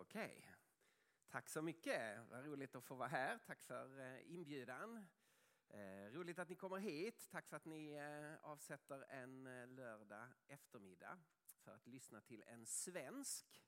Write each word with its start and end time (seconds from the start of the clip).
Okej. 0.00 0.54
Tack 1.28 1.48
så 1.48 1.62
mycket. 1.62 2.20
Vad 2.30 2.44
roligt 2.44 2.74
att 2.74 2.84
få 2.84 2.94
vara 2.94 3.08
här. 3.08 3.38
Tack 3.46 3.62
för 3.62 4.00
eh, 4.00 4.32
inbjudan. 4.32 5.06
Eh, 5.68 6.12
roligt 6.12 6.38
att 6.38 6.48
ni 6.48 6.54
kommer 6.54 6.78
hit. 6.78 7.28
Tack 7.30 7.48
för 7.48 7.56
att 7.56 7.64
ni 7.64 7.92
eh, 7.92 8.50
avsätter 8.50 9.04
en 9.08 9.44
lördag 9.74 10.28
eftermiddag 10.46 11.18
för 11.64 11.74
att 11.74 11.86
lyssna 11.86 12.20
till 12.20 12.44
en 12.46 12.66
svensk. 12.66 13.64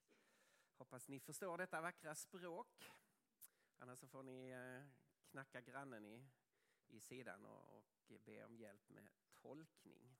Hoppas 0.77 1.08
ni 1.08 1.21
förstår 1.21 1.58
detta 1.58 1.80
vackra 1.80 2.14
språk. 2.14 2.90
Annars 3.79 3.99
så 3.99 4.08
får 4.08 4.22
ni 4.22 4.54
knacka 5.31 5.61
grannen 5.61 6.07
i, 6.07 6.26
i 6.89 7.00
sidan 7.00 7.44
och, 7.44 7.76
och 7.76 8.21
be 8.25 8.44
om 8.44 8.57
hjälp 8.57 8.89
med 8.89 9.08
tolkning. 9.43 10.19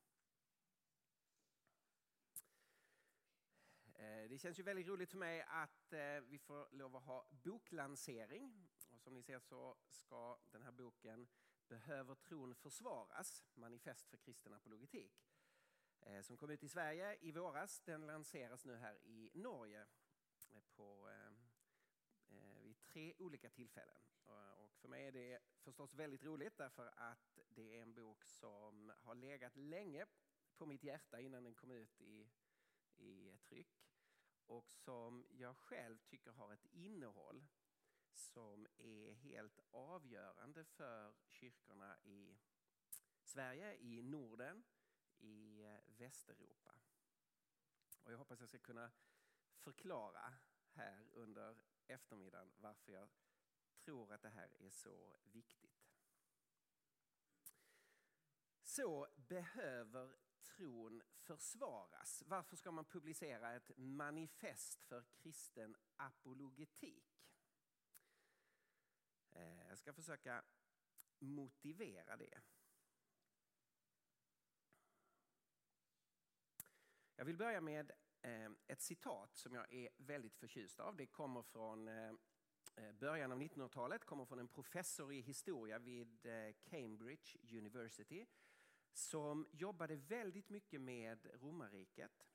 Eh, 4.01 4.29
det 4.29 4.39
känns 4.39 4.59
ju 4.59 4.63
väldigt 4.63 4.89
roligt 4.89 5.11
för 5.11 5.19
mig 5.19 5.43
att 5.49 5.93
eh, 5.93 6.21
vi 6.21 6.39
får 6.39 6.69
lov 6.71 6.97
att 6.97 7.03
ha 7.03 7.27
boklansering. 7.31 8.69
Och 8.91 9.01
som 9.01 9.15
ni 9.15 9.23
ser 9.23 9.39
så 9.39 9.77
ska 9.89 10.39
den 10.51 10.63
här 10.63 10.73
boken 10.73 11.29
Behöver 11.69 12.15
tron 12.15 12.55
försvaras? 12.55 13.45
Manifest 13.55 14.09
för 14.09 14.17
kristen 14.17 14.55
apologetik. 14.55 15.27
Eh, 16.01 16.21
som 16.23 16.37
kom 16.37 16.51
ut 16.51 16.63
i 16.63 16.69
Sverige 16.69 17.19
i 17.21 17.33
våras. 17.33 17.81
Den 17.81 18.07
lanseras 18.07 18.65
nu 18.65 18.77
här 18.77 19.07
i 19.07 19.31
Norge 19.35 19.87
på, 20.77 21.11
vid 22.63 22.81
tre 22.81 23.15
olika 23.19 23.51
tillfällen. 23.51 24.03
Och 24.25 24.71
för 24.75 24.89
mig 24.89 25.07
är 25.07 25.13
det 25.13 25.41
förstås 25.59 25.95
väldigt 25.95 26.25
roligt 26.25 26.57
därför 26.57 26.93
att 26.97 27.39
det 27.49 27.79
är 27.79 27.83
en 27.83 27.95
bok 27.95 28.25
som 28.25 28.93
har 28.97 29.15
legat 29.15 29.57
länge 29.57 30.07
på 30.57 30.67
mitt 30.67 30.85
hjärta 30.85 31.21
innan 31.21 31.45
den 31.45 31.55
kom 31.55 31.71
ut 31.71 32.01
i 32.01 32.31
i 33.01 33.39
tryck 33.43 33.90
och 34.47 34.73
som 34.73 35.27
jag 35.31 35.57
själv 35.57 35.99
tycker 35.99 36.31
har 36.31 36.53
ett 36.53 36.65
innehåll 36.65 37.47
som 38.13 38.67
är 38.77 39.13
helt 39.13 39.61
avgörande 39.71 40.65
för 40.65 41.15
kyrkorna 41.27 41.99
i 42.03 42.39
Sverige, 43.23 43.77
i 43.77 44.03
Norden, 44.03 44.65
i 45.19 45.63
eh, 45.63 45.79
Västeuropa. 45.87 46.75
Och 48.03 48.13
jag 48.13 48.19
hoppas 48.19 48.41
jag 48.41 48.49
ska 48.49 48.59
kunna 48.59 48.91
förklara 49.57 50.35
här 50.73 51.09
under 51.13 51.63
eftermiddagen 51.87 52.53
varför 52.57 52.93
jag 52.93 53.09
tror 53.85 54.13
att 54.13 54.23
det 54.23 54.29
här 54.29 54.63
är 54.63 54.71
så 54.71 55.17
viktigt. 55.25 55.91
Så 58.63 59.09
behöver 59.17 60.17
tron 60.43 61.03
försvaras. 61.15 62.23
Varför 62.27 62.57
ska 62.57 62.71
man 62.71 62.85
publicera 62.85 63.55
ett 63.55 63.71
manifest 63.77 64.83
för 64.83 65.05
kristen 65.15 65.77
apologetik? 65.97 67.21
Eh, 69.31 69.69
jag 69.69 69.79
ska 69.79 69.93
försöka 69.93 70.45
motivera 71.19 72.17
det. 72.17 72.41
Jag 77.17 77.25
vill 77.25 77.37
börja 77.37 77.61
med 77.61 77.91
eh, 78.23 78.51
ett 78.67 78.81
citat 78.81 79.37
som 79.37 79.55
jag 79.55 79.73
är 79.73 79.89
väldigt 79.97 80.37
förtjust 80.37 80.81
av. 80.81 80.97
Det 80.97 81.07
kommer 81.07 81.43
från 81.43 81.89
eh, 81.89 82.13
början 82.93 83.33
av 83.33 83.43
1900-talet, 83.43 84.05
kommer 84.05 84.25
från 84.25 84.39
en 84.39 84.49
professor 84.49 85.13
i 85.13 85.21
historia 85.21 85.79
vid 85.79 86.27
Cambridge 86.63 87.39
University 87.59 88.27
som 88.93 89.47
jobbade 89.53 89.97
väldigt 89.97 90.49
mycket 90.49 90.81
med 90.81 91.27
romarriket 91.41 92.27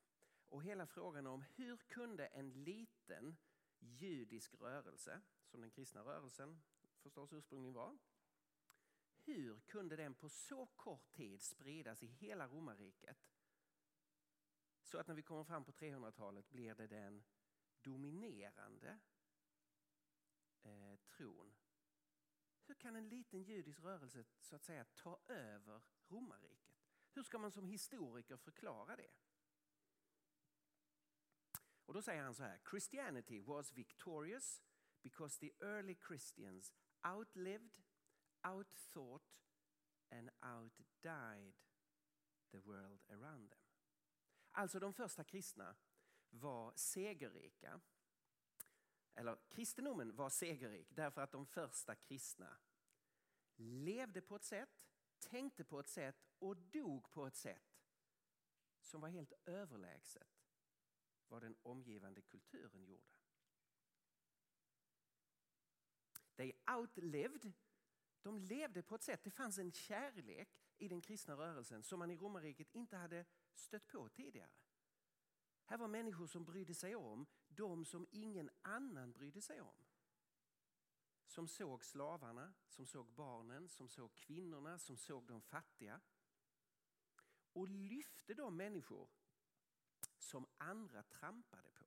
och 0.49 0.63
hela 0.63 0.87
frågan 0.87 1.27
om 1.27 1.41
hur 1.55 1.77
kunde 1.77 2.27
en 2.27 2.49
liten 2.49 3.37
judisk 3.79 4.53
rörelse, 4.53 5.21
som 5.45 5.61
den 5.61 5.71
kristna 5.71 6.01
rörelsen 6.01 6.61
förstås 6.97 7.33
ursprungligen 7.33 7.73
var, 7.73 7.97
hur 9.25 9.59
kunde 9.59 9.95
den 9.95 10.13
på 10.13 10.29
så 10.29 10.65
kort 10.65 11.11
tid 11.11 11.41
spridas 11.41 12.03
i 12.03 12.07
hela 12.07 12.47
romarriket 12.47 13.17
så 14.85 14.97
att 14.97 15.07
när 15.07 15.15
vi 15.15 15.21
kommer 15.21 15.43
fram 15.43 15.63
på 15.63 15.71
300-talet 15.71 16.49
blir 16.49 16.75
det 16.75 16.87
den 16.87 17.23
dominerande 17.81 18.99
eh, 20.63 20.95
tron. 21.07 21.55
Hur 22.67 22.75
kan 22.75 22.95
en 22.95 23.09
liten 23.09 23.43
judisk 23.43 23.79
rörelse 23.79 24.25
så 24.39 24.55
att 24.55 24.63
säga 24.63 24.85
ta 24.85 25.19
över 25.27 25.81
romarriket. 26.07 26.75
Hur 27.11 27.23
ska 27.23 27.37
man 27.37 27.51
som 27.51 27.65
historiker 27.65 28.37
förklara 28.37 28.95
det? 28.95 29.11
Och 31.85 31.93
då 31.93 32.01
säger 32.01 32.23
han 32.23 32.35
så 32.35 32.43
här, 32.43 32.61
Christianity 32.69 33.39
was 33.39 33.71
victorious 33.71 34.61
because 35.01 35.39
the 35.39 35.51
early 35.59 35.95
Christians 36.07 36.73
outlived, 37.03 37.83
outthought 38.43 39.35
and 40.09 40.29
outdied 40.41 41.53
the 42.51 42.57
world 42.57 43.01
around 43.09 43.49
them. 43.49 43.59
Alltså 44.51 44.79
de 44.79 44.93
första 44.93 45.23
kristna 45.23 45.75
var 46.29 46.73
segerrika. 46.75 47.81
Eller 49.15 49.37
kristendomen 49.49 50.15
var 50.15 50.29
segerrik 50.29 50.87
därför 50.95 51.21
att 51.21 51.31
de 51.31 51.45
första 51.45 51.95
kristna 51.95 52.57
levde 53.55 54.21
på 54.21 54.35
ett 54.35 54.43
sätt 54.43 54.85
tänkte 55.19 55.63
på 55.63 55.79
ett 55.79 55.87
sätt 55.87 56.25
och 56.39 56.57
dog 56.57 57.11
på 57.11 57.27
ett 57.27 57.35
sätt 57.35 57.81
som 58.79 59.01
var 59.01 59.09
helt 59.09 59.33
överlägset 59.45 60.45
vad 61.27 61.41
den 61.41 61.55
omgivande 61.61 62.21
kulturen 62.21 62.85
gjorde. 62.85 63.15
They 66.35 66.53
outlived. 66.77 67.53
De 68.21 68.39
levde 68.39 68.83
på 68.83 68.95
ett 68.95 69.03
sätt, 69.03 69.23
det 69.23 69.31
fanns 69.31 69.57
en 69.57 69.71
kärlek 69.71 70.49
i 70.77 70.87
den 70.87 71.01
kristna 71.01 71.35
rörelsen 71.35 71.83
som 71.83 71.99
man 71.99 72.11
i 72.11 72.17
romarriket 72.17 72.71
inte 72.71 72.97
hade 72.97 73.25
stött 73.53 73.87
på 73.87 74.09
tidigare. 74.09 74.51
Här 75.65 75.77
var 75.77 75.87
människor 75.87 76.27
som 76.27 76.45
brydde 76.45 76.73
sig 76.73 76.95
om 76.95 77.25
de 77.55 77.85
som 77.85 78.07
ingen 78.11 78.49
annan 78.61 79.11
brydde 79.11 79.41
sig 79.41 79.61
om 79.61 79.85
som 81.35 81.47
såg 81.47 81.85
slavarna, 81.85 82.53
som 82.67 82.85
såg 82.85 83.07
barnen, 83.07 83.69
som 83.69 83.89
såg 83.89 84.15
kvinnorna, 84.15 84.79
som 84.79 84.97
såg 84.97 85.27
de 85.27 85.41
fattiga. 85.41 86.01
Och 87.53 87.67
lyfte 87.67 88.33
de 88.33 88.57
människor 88.57 89.09
som 90.17 90.47
andra 90.57 91.03
trampade 91.03 91.69
på. 91.71 91.85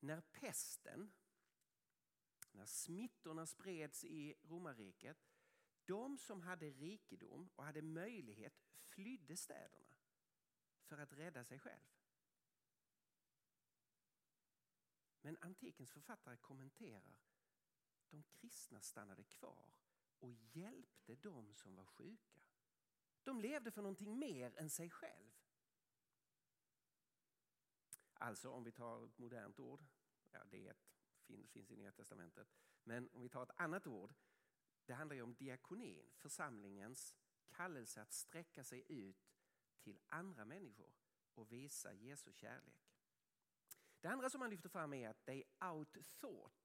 När 0.00 0.20
pesten, 0.20 1.12
när 2.52 2.66
smittorna 2.66 3.46
spreds 3.46 4.04
i 4.04 4.34
romarriket, 4.42 5.18
de 5.84 6.18
som 6.18 6.40
hade 6.40 6.70
rikedom 6.70 7.50
och 7.56 7.64
hade 7.64 7.82
möjlighet 7.82 8.54
flydde 8.76 9.36
städerna 9.36 9.96
för 10.82 10.98
att 10.98 11.12
rädda 11.12 11.44
sig 11.44 11.58
själv. 11.58 12.01
Men 15.22 15.36
antikens 15.40 15.92
författare 15.92 16.36
kommenterar 16.36 17.18
de 18.08 18.22
kristna 18.22 18.80
stannade 18.80 19.24
kvar 19.24 19.72
och 20.18 20.32
hjälpte 20.32 21.14
de 21.14 21.54
som 21.54 21.76
var 21.76 21.84
sjuka. 21.84 22.40
De 23.22 23.40
levde 23.40 23.70
för 23.70 23.82
någonting 23.82 24.18
mer 24.18 24.56
än 24.56 24.70
sig 24.70 24.90
själv. 24.90 25.32
Alltså 28.14 28.50
om 28.50 28.64
vi 28.64 28.72
tar 28.72 29.04
ett 29.06 29.18
modernt 29.18 29.60
ord, 29.60 29.84
ja, 30.30 30.44
det 30.50 30.66
är 30.66 30.70
ett, 30.70 30.90
finns, 31.24 31.50
finns 31.50 31.70
i 31.70 31.76
Nya 31.76 31.92
Testamentet, 31.92 32.48
men 32.84 33.08
om 33.12 33.22
vi 33.22 33.28
tar 33.28 33.42
ett 33.42 33.60
annat 33.60 33.86
ord, 33.86 34.14
det 34.84 34.94
handlar 34.94 35.16
ju 35.16 35.22
om 35.22 35.34
diakonin, 35.34 36.10
församlingens 36.14 37.16
kallelse 37.48 38.02
att 38.02 38.12
sträcka 38.12 38.64
sig 38.64 38.84
ut 38.88 39.32
till 39.80 40.00
andra 40.08 40.44
människor 40.44 40.94
och 41.34 41.52
visa 41.52 41.92
Jesu 41.92 42.32
kärlek. 42.32 42.91
Det 44.02 44.08
andra 44.08 44.30
som 44.30 44.38
man 44.38 44.50
lyfter 44.50 44.68
fram 44.68 44.92
är 44.92 45.08
att 45.08 45.24
they 45.24 45.44
outthought 45.60 46.62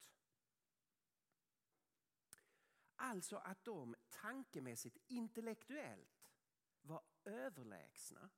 Alltså 2.95 3.38
att 3.38 3.63
de 3.63 3.95
tankemässigt, 4.10 4.98
intellektuellt 5.07 6.30
var 6.81 7.04
överlägsna 7.24 8.30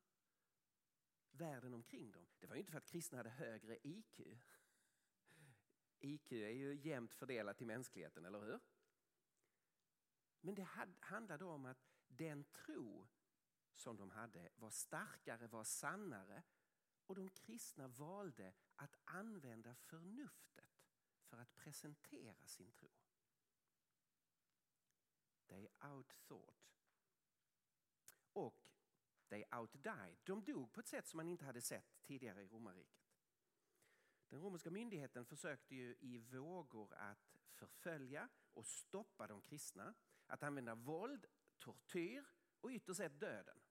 världen 1.32 1.74
omkring 1.74 2.12
dem. 2.12 2.28
Det 2.40 2.48
var 2.48 2.56
inte 2.56 2.72
för 2.72 2.78
att 2.78 2.86
kristna 2.86 3.18
hade 3.18 3.30
högre 3.30 3.78
IQ. 3.84 4.20
IQ 6.00 6.32
är 6.32 6.50
ju 6.50 6.76
jämnt 6.76 7.14
fördelat 7.14 7.62
i 7.62 7.66
mänskligheten, 7.66 8.26
eller 8.26 8.40
hur? 8.42 8.60
Men 10.42 10.56
det 10.56 10.68
handlade 11.00 11.46
om 11.46 11.66
att 11.66 11.88
den 12.08 12.44
tro 12.44 13.08
som 13.74 13.98
de 13.98 14.10
hade 14.12 14.50
var 14.56 14.70
starkare, 14.70 15.48
var 15.48 15.64
sannare 15.64 16.44
och 17.10 17.16
de 17.16 17.30
kristna 17.30 17.88
valde 17.88 18.54
att 18.76 18.98
använda 19.06 19.76
förnuftet 19.76 20.86
för 21.22 21.38
att 21.38 21.56
presentera 21.56 22.48
sin 22.48 22.72
tro. 22.72 22.90
They 25.48 25.68
outthought. 25.94 26.76
Och 28.34 28.70
they 29.28 29.46
outdied. 29.52 30.18
De 30.24 30.44
dog 30.44 30.72
på 30.72 30.80
ett 30.80 30.88
sätt 30.88 31.08
som 31.08 31.18
man 31.18 31.28
inte 31.28 31.46
hade 31.46 31.62
sett 31.62 32.02
tidigare 32.02 32.42
i 32.42 32.48
romarriket. 32.48 33.10
Den 34.28 34.42
romerska 34.42 34.72
myndigheten 34.72 35.26
försökte 35.26 35.76
ju 35.76 35.96
i 36.00 36.18
vågor 36.18 36.94
att 36.94 37.38
förfölja 37.52 38.30
och 38.54 38.66
stoppa 38.66 39.28
de 39.28 39.42
kristna, 39.42 39.94
att 40.28 40.44
använda 40.44 40.76
våld, 40.76 41.26
tortyr 41.58 42.26
och 42.62 42.70
ytterst 42.70 42.98
sett 42.98 43.20
döden 43.20 43.62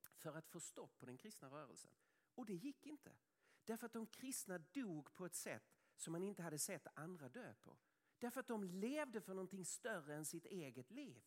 för 0.00 0.34
att 0.34 0.48
få 0.48 0.60
stopp 0.60 0.98
på 0.98 1.06
den 1.06 1.18
kristna 1.18 1.48
rörelsen. 1.48 1.92
Och 2.34 2.46
det 2.46 2.54
gick 2.54 2.86
inte. 2.86 3.16
Därför 3.64 3.86
att 3.86 3.92
de 3.92 4.06
kristna 4.06 4.58
dog 4.58 5.14
på 5.14 5.26
ett 5.26 5.34
sätt 5.34 5.74
som 5.96 6.12
man 6.12 6.22
inte 6.22 6.42
hade 6.42 6.58
sett 6.58 6.86
andra 6.94 7.28
dö 7.28 7.54
på. 7.54 7.78
Därför 8.18 8.40
att 8.40 8.46
de 8.46 8.64
levde 8.64 9.20
för 9.20 9.34
någonting 9.34 9.64
större 9.64 10.14
än 10.14 10.24
sitt 10.24 10.46
eget 10.46 10.90
liv. 10.90 11.24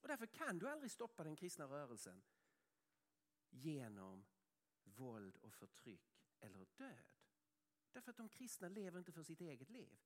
Och 0.00 0.08
därför 0.08 0.26
kan 0.26 0.58
du 0.58 0.68
aldrig 0.68 0.90
stoppa 0.90 1.24
den 1.24 1.36
kristna 1.36 1.64
rörelsen 1.64 2.22
genom 3.50 4.24
våld 4.84 5.36
och 5.36 5.54
förtryck 5.54 6.26
eller 6.40 6.66
död. 6.76 7.18
Därför 7.92 8.10
att 8.10 8.16
de 8.16 8.28
kristna 8.28 8.68
lever 8.68 8.98
inte 8.98 9.12
för 9.12 9.22
sitt 9.22 9.40
eget 9.40 9.70
liv. 9.70 9.98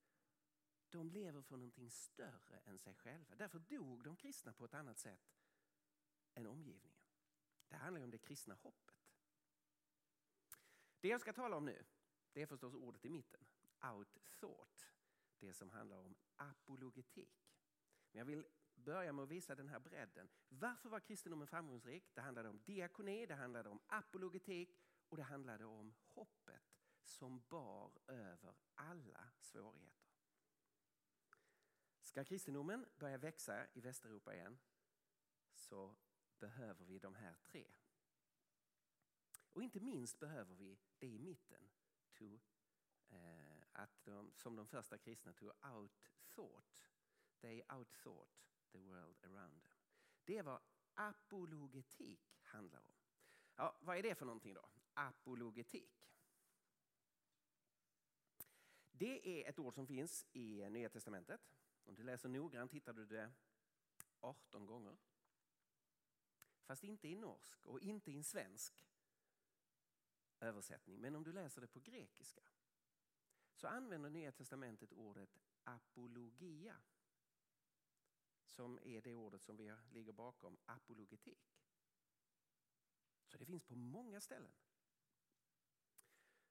De 0.89 1.09
lever 1.09 1.41
för 1.41 1.57
någonting 1.57 1.91
större 1.91 2.57
än 2.57 2.77
sig 2.77 2.95
själva. 2.95 3.35
Därför 3.35 3.59
dog 3.59 4.03
de 4.03 4.15
kristna 4.15 4.53
på 4.53 4.65
ett 4.65 4.73
annat 4.73 4.99
sätt 4.99 5.37
än 6.33 6.47
omgivningen. 6.47 7.01
Det 7.67 7.75
handlar 7.75 8.03
om 8.03 8.11
det 8.11 8.17
kristna 8.17 8.55
hoppet. 8.55 8.96
Det 11.07 11.11
jag 11.11 11.21
ska 11.21 11.33
tala 11.33 11.55
om 11.55 11.65
nu, 11.65 11.85
det 12.33 12.41
är 12.41 12.45
förstås 12.45 12.73
ordet 12.73 13.05
i 13.05 13.09
mitten. 13.09 13.45
Outsort. 13.93 14.87
Det 15.39 15.53
som 15.53 15.69
handlar 15.69 15.97
om 15.97 16.15
apologetik. 16.35 17.53
Men 18.11 18.19
jag 18.19 18.25
vill 18.25 18.45
börja 18.75 19.13
med 19.13 19.23
att 19.23 19.29
visa 19.29 19.55
den 19.55 19.67
här 19.67 19.79
bredden. 19.79 20.29
Varför 20.49 20.89
var 20.89 20.99
kristendomen 20.99 21.47
framgångsrik? 21.47 22.11
Det 22.13 22.21
handlade 22.21 22.49
om 22.49 22.59
diakoni, 22.65 23.25
det 23.25 23.35
handlade 23.35 23.69
om 23.69 23.79
apologetik 23.87 24.79
och 25.09 25.17
det 25.17 25.23
handlade 25.23 25.65
om 25.65 25.93
hoppet 26.07 26.77
som 27.03 27.43
bar 27.49 27.91
över 28.07 28.55
alla 28.75 29.29
svårigheter. 29.39 30.11
Ska 32.01 32.23
kristendomen 32.23 32.85
börja 32.95 33.17
växa 33.17 33.67
i 33.73 33.81
Västeuropa 33.81 34.35
igen 34.35 34.57
så 35.53 35.95
behöver 36.39 36.85
vi 36.85 36.99
de 36.99 37.15
här 37.15 37.35
tre. 37.43 37.67
Och 39.57 39.63
inte 39.63 39.79
minst 39.79 40.19
behöver 40.19 40.55
vi 40.55 40.77
det 40.99 41.07
i 41.07 41.19
mitten. 41.19 41.69
To, 42.13 42.39
eh, 43.09 43.61
att 43.71 44.05
de, 44.05 44.31
som 44.35 44.55
de 44.55 44.67
första 44.67 44.97
kristna, 44.97 45.33
to 45.33 45.45
out-thought. 45.45 46.89
They 47.39 47.61
out-thought 47.61 48.29
the 48.71 48.77
world 48.77 49.15
around 49.23 49.63
them. 49.63 49.77
Det 50.23 50.37
är 50.37 50.43
vad 50.43 50.61
apologetik 50.93 52.39
handlar 52.41 52.85
om. 52.85 52.93
Ja, 53.55 53.77
vad 53.81 53.97
är 53.97 54.03
det 54.03 54.15
för 54.15 54.25
någonting 54.25 54.53
då? 54.53 54.69
Apologetik. 54.93 56.09
Det 58.91 59.43
är 59.43 59.49
ett 59.49 59.59
ord 59.59 59.73
som 59.73 59.87
finns 59.87 60.25
i 60.31 60.69
Nya 60.69 60.89
Testamentet. 60.89 61.41
Om 61.83 61.95
du 61.95 62.03
läser 62.03 62.29
noggrant 62.29 62.71
hittar 62.73 62.93
du 62.93 63.05
det 63.05 63.31
18 64.19 64.65
gånger. 64.65 64.97
Fast 66.63 66.83
inte 66.83 67.07
i 67.07 67.15
norsk 67.15 67.65
och 67.65 67.79
inte 67.79 68.11
i 68.11 68.23
svensk 68.23 68.86
översättning. 70.39 71.01
Men 71.01 71.15
om 71.15 71.23
du 71.23 71.33
läser 71.33 71.61
det 71.61 71.67
på 71.67 71.79
grekiska 71.79 72.43
så 73.53 73.67
använder 73.67 74.09
Nya 74.09 74.31
Testamentet 74.31 74.93
ordet 74.93 75.37
apologia 75.63 76.81
som 78.45 78.79
är 78.83 79.01
det 79.01 79.15
ordet 79.15 79.41
som 79.41 79.57
vi 79.57 79.75
ligger 79.89 80.13
bakom 80.13 80.57
apologetik. 80.65 81.57
Så 83.25 83.37
det 83.37 83.45
finns 83.45 83.63
på 83.63 83.75
många 83.75 84.21
ställen. 84.21 84.53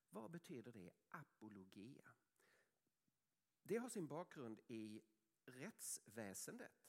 Vad 0.09 0.31
betyder 0.31 0.71
det, 0.71 0.91
apologia? 1.09 2.15
Det 3.63 3.77
har 3.77 3.89
sin 3.89 4.07
bakgrund 4.07 4.59
i 4.67 5.01
rättsväsendet. 5.45 6.87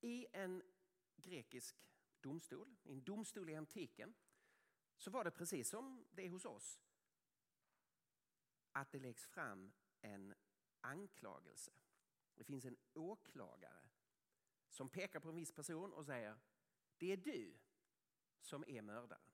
I 0.00 0.26
en 0.32 0.62
grekisk 1.16 1.76
domstol, 2.20 2.76
en 2.84 3.04
domstol 3.04 3.50
i 3.50 3.54
antiken, 3.54 4.14
så 4.98 5.10
var 5.10 5.24
det 5.24 5.30
precis 5.30 5.68
som 5.68 6.06
det 6.10 6.26
är 6.26 6.30
hos 6.30 6.44
oss. 6.44 6.80
Att 8.72 8.92
det 8.92 8.98
läggs 8.98 9.26
fram 9.26 9.72
en 10.00 10.34
anklagelse. 10.80 11.72
Det 12.34 12.44
finns 12.44 12.64
en 12.64 12.76
åklagare 12.94 13.88
som 14.68 14.88
pekar 14.88 15.20
på 15.20 15.28
en 15.28 15.36
viss 15.36 15.52
person 15.52 15.92
och 15.92 16.06
säger 16.06 16.38
det 16.96 17.12
är 17.12 17.16
du 17.16 17.58
som 18.40 18.64
är 18.68 18.82
mördaren. 18.82 19.32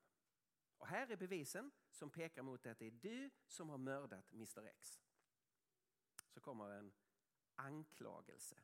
Och 0.79 0.87
här 0.87 1.11
är 1.11 1.17
bevisen 1.17 1.71
som 1.91 2.11
pekar 2.11 2.43
mot 2.43 2.67
att 2.67 2.79
det 2.79 2.87
är 2.87 2.91
du 2.91 3.31
som 3.47 3.69
har 3.69 3.79
mördat 3.79 4.33
Mr 4.33 4.67
X. 4.67 5.03
Så 6.29 6.41
kommer 6.41 6.71
en 6.71 6.93
anklagelse. 7.55 8.57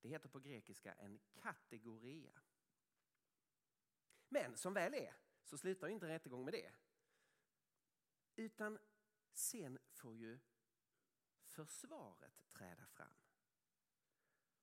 Det 0.00 0.08
heter 0.08 0.28
på 0.28 0.38
grekiska 0.38 0.92
en 0.92 1.20
kategoria. 1.34 2.42
Men 4.28 4.56
som 4.56 4.74
väl 4.74 4.94
är 4.94 5.14
så 5.44 5.58
slutar 5.58 5.88
inte 5.88 6.08
rättegång 6.08 6.44
med 6.44 6.54
det. 6.54 6.72
Utan 8.36 8.78
sen 9.32 9.78
får 9.90 10.16
ju 10.16 10.38
försvaret 11.42 12.48
träda 12.48 12.86
fram. 12.86 13.18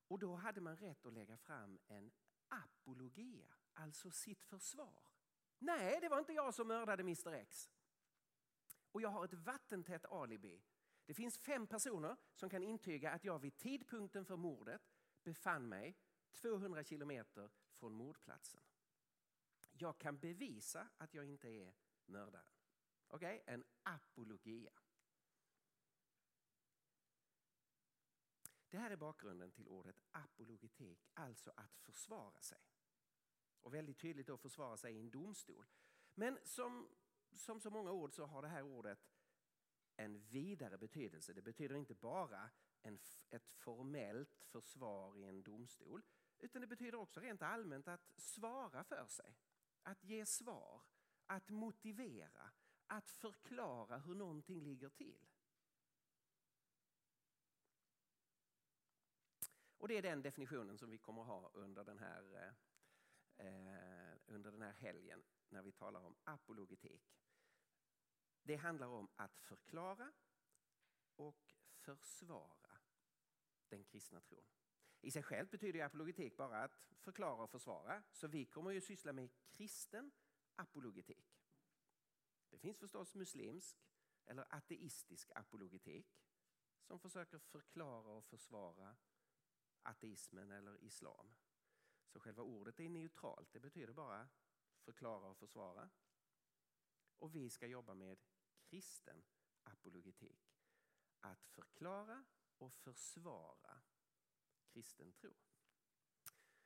Och 0.07 0.19
då 0.19 0.36
hade 0.36 0.62
man 0.62 0.78
rätt 0.78 1.06
att 1.06 1.13
lägga 1.13 1.38
fram 1.38 1.80
en 1.88 2.12
apologia, 2.48 3.54
alltså 3.74 4.12
sitt 4.12 4.44
försvar. 4.44 5.04
Nej, 5.60 6.00
det 6.01 6.10
var 6.10 6.19
inte 6.19 6.33
jag 6.33 6.54
som 6.54 6.68
mördade 6.68 7.01
Mr 7.01 7.34
X. 7.34 7.72
Och 8.92 9.01
jag 9.01 9.10
har 9.10 9.25
ett 9.25 9.34
vattentätt 9.34 10.06
alibi. 10.06 10.63
Det 11.06 11.13
finns 11.13 11.38
fem 11.38 11.68
personer 11.68 12.18
som 12.34 12.50
kan 12.50 12.63
intyga 12.63 13.12
att 13.12 13.24
jag 13.24 13.39
vid 13.39 13.57
tidpunkten 13.57 14.25
för 14.25 14.36
mordet 14.36 14.81
befann 15.24 15.69
mig 15.69 15.98
200 16.31 16.84
kilometer 16.84 17.50
från 17.72 17.94
mordplatsen. 17.94 18.62
Jag 19.81 19.98
kan 19.98 20.18
bevisa 20.18 20.88
att 20.98 21.13
jag 21.13 21.25
inte 21.25 21.50
är 21.50 21.74
mördaren. 22.06 22.45
Okej, 23.07 23.42
okay? 23.42 23.54
en 23.54 23.63
apologia. 23.83 24.72
Det 28.70 28.77
här 28.77 28.91
är 28.91 28.96
bakgrunden 28.96 29.51
till 29.51 29.67
ordet 29.67 30.01
apologetik, 30.12 31.10
alltså 31.13 31.51
att 31.56 31.77
försvara 31.77 32.41
sig. 32.41 32.58
Och 33.62 33.74
väldigt 33.74 33.98
tydligt 33.98 34.29
att 34.29 34.41
försvara 34.41 34.77
sig 34.77 34.96
i 34.96 35.00
en 35.00 35.10
domstol. 35.10 35.65
Men 36.13 36.39
som, 36.44 36.88
som 37.32 37.60
så 37.60 37.70
många 37.70 37.91
ord 37.91 38.13
så 38.13 38.25
har 38.25 38.41
det 38.41 38.48
här 38.48 38.63
ordet 38.63 39.12
en 39.96 40.20
vidare 40.20 40.77
betydelse. 40.77 41.34
Det 41.34 41.41
betyder 41.41 41.75
inte 41.75 41.96
bara 41.96 42.50
en, 42.82 43.00
ett 43.29 43.48
formellt 43.48 44.36
försvar 44.44 45.17
i 45.17 45.24
en 45.24 45.44
domstol 45.44 46.03
utan 46.41 46.62
det 46.62 46.67
betyder 46.67 46.96
också 46.96 47.20
rent 47.20 47.41
allmänt 47.41 47.88
att 47.88 48.20
svara 48.20 48.84
för 48.84 49.06
sig. 49.06 49.36
Att 49.84 50.04
ge 50.04 50.26
svar, 50.26 50.82
att 51.26 51.50
motivera, 51.50 52.52
att 52.88 53.12
förklara 53.12 53.98
hur 53.98 54.16
någonting 54.16 54.62
ligger 54.62 54.90
till. 54.90 55.26
Och 59.78 59.88
det 59.88 59.98
är 59.98 60.02
den 60.02 60.22
definitionen 60.22 60.78
som 60.78 60.90
vi 60.90 60.98
kommer 60.98 61.22
att 61.22 61.28
ha 61.28 61.52
under 61.54 61.84
den 61.84 62.00
här, 62.00 62.54
eh, 63.38 63.48
eh, 63.48 64.18
under 64.26 64.52
den 64.52 64.62
här 64.62 64.74
helgen 64.74 65.24
när 65.50 65.62
vi 65.62 65.72
talar 65.72 66.00
om 66.00 66.16
apologetik. 66.24 67.22
Det 68.44 68.56
handlar 68.56 68.88
om 68.88 69.10
att 69.16 69.38
förklara 69.38 70.12
och 71.16 71.56
försvara 71.72 72.78
den 73.70 73.84
kristna 73.84 74.22
tron. 74.22 74.61
I 75.01 75.12
sig 75.12 75.24
själv 75.24 75.50
betyder 75.50 75.84
apologetik 75.84 76.38
bara 76.38 76.63
att 76.63 76.89
förklara 77.00 77.43
och 77.43 77.50
försvara. 77.50 78.03
Så 78.12 78.27
vi 78.27 78.46
kommer 78.46 78.72
ju 78.72 78.81
syssla 78.81 79.13
med 79.13 79.29
kristen 79.51 80.12
apologetik. 80.55 81.41
Det 82.50 82.58
finns 82.58 82.77
förstås 82.77 83.15
muslimsk 83.15 83.77
eller 84.25 84.55
ateistisk 84.55 85.31
apologetik 85.36 86.22
som 86.81 87.00
försöker 87.00 87.39
förklara 87.39 88.12
och 88.12 88.25
försvara 88.25 88.98
ateismen 89.81 90.51
eller 90.51 90.84
islam. 90.84 91.36
Så 92.08 92.20
själva 92.20 92.43
ordet 92.43 92.79
är 92.79 92.89
neutralt, 92.89 93.53
det 93.53 93.60
betyder 93.60 93.93
bara 93.93 94.29
förklara 94.79 95.27
och 95.27 95.38
försvara. 95.38 95.89
Och 97.17 97.36
vi 97.36 97.50
ska 97.50 97.67
jobba 97.67 97.93
med 97.93 98.20
kristen 98.63 99.24
apologetik. 99.63 100.58
Att 101.20 101.46
förklara 101.46 102.25
och 102.58 102.74
försvara 102.74 103.81
kristen 104.74 105.13
tro. 105.13 105.34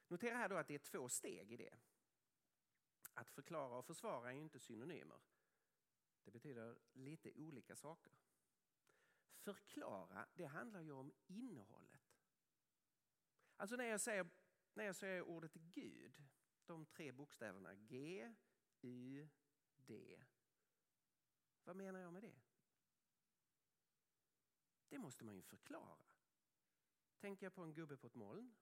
Notera 0.07 0.37
här 0.37 0.49
då 0.49 0.57
att 0.57 0.67
det 0.67 0.75
är 0.75 0.79
två 0.79 1.09
steg 1.09 1.51
i 1.51 1.57
det. 1.57 1.77
Att 3.13 3.31
förklara 3.31 3.77
och 3.77 3.85
försvara 3.85 4.29
är 4.29 4.35
ju 4.35 4.41
inte 4.41 4.59
synonymer. 4.59 5.19
Det 6.23 6.31
betyder 6.31 6.77
lite 6.93 7.31
olika 7.31 7.75
saker. 7.75 8.13
Förklara, 9.33 10.27
det 10.33 10.45
handlar 10.45 10.81
ju 10.81 10.91
om 10.91 11.13
innehållet. 11.27 12.15
Alltså 13.57 13.75
när 13.75 13.85
jag 13.85 14.01
säger, 14.01 14.29
när 14.73 14.83
jag 14.83 14.95
säger 14.95 15.21
ordet 15.21 15.53
Gud, 15.53 16.23
de 16.65 16.85
tre 16.85 17.11
bokstäverna 17.11 17.75
G, 17.75 18.33
U, 18.81 19.29
D. 19.75 20.23
Vad 21.63 21.75
menar 21.75 21.99
jag 21.99 22.13
med 22.13 22.23
det? 22.23 22.41
Det 24.89 24.97
måste 24.97 25.25
man 25.25 25.35
ju 25.35 25.41
förklara. 25.41 26.14
Tänker 27.17 27.45
jag 27.45 27.53
på 27.53 27.63
en 27.63 27.73
gubbe 27.73 27.97
på 27.97 28.07
ett 28.07 28.15
moln? 28.15 28.55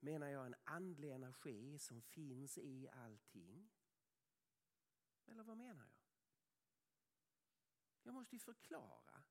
Menar 0.00 0.28
jag 0.28 0.46
en 0.46 0.56
andlig 0.64 1.10
energi 1.10 1.78
som 1.78 2.02
finns 2.02 2.58
i 2.58 2.88
allting? 2.88 3.70
Eller 5.26 5.42
vad 5.42 5.56
menar 5.56 5.84
jag? 5.84 6.04
Jag 8.02 8.14
måste 8.14 8.36
ju 8.36 8.40
förklara 8.40 9.24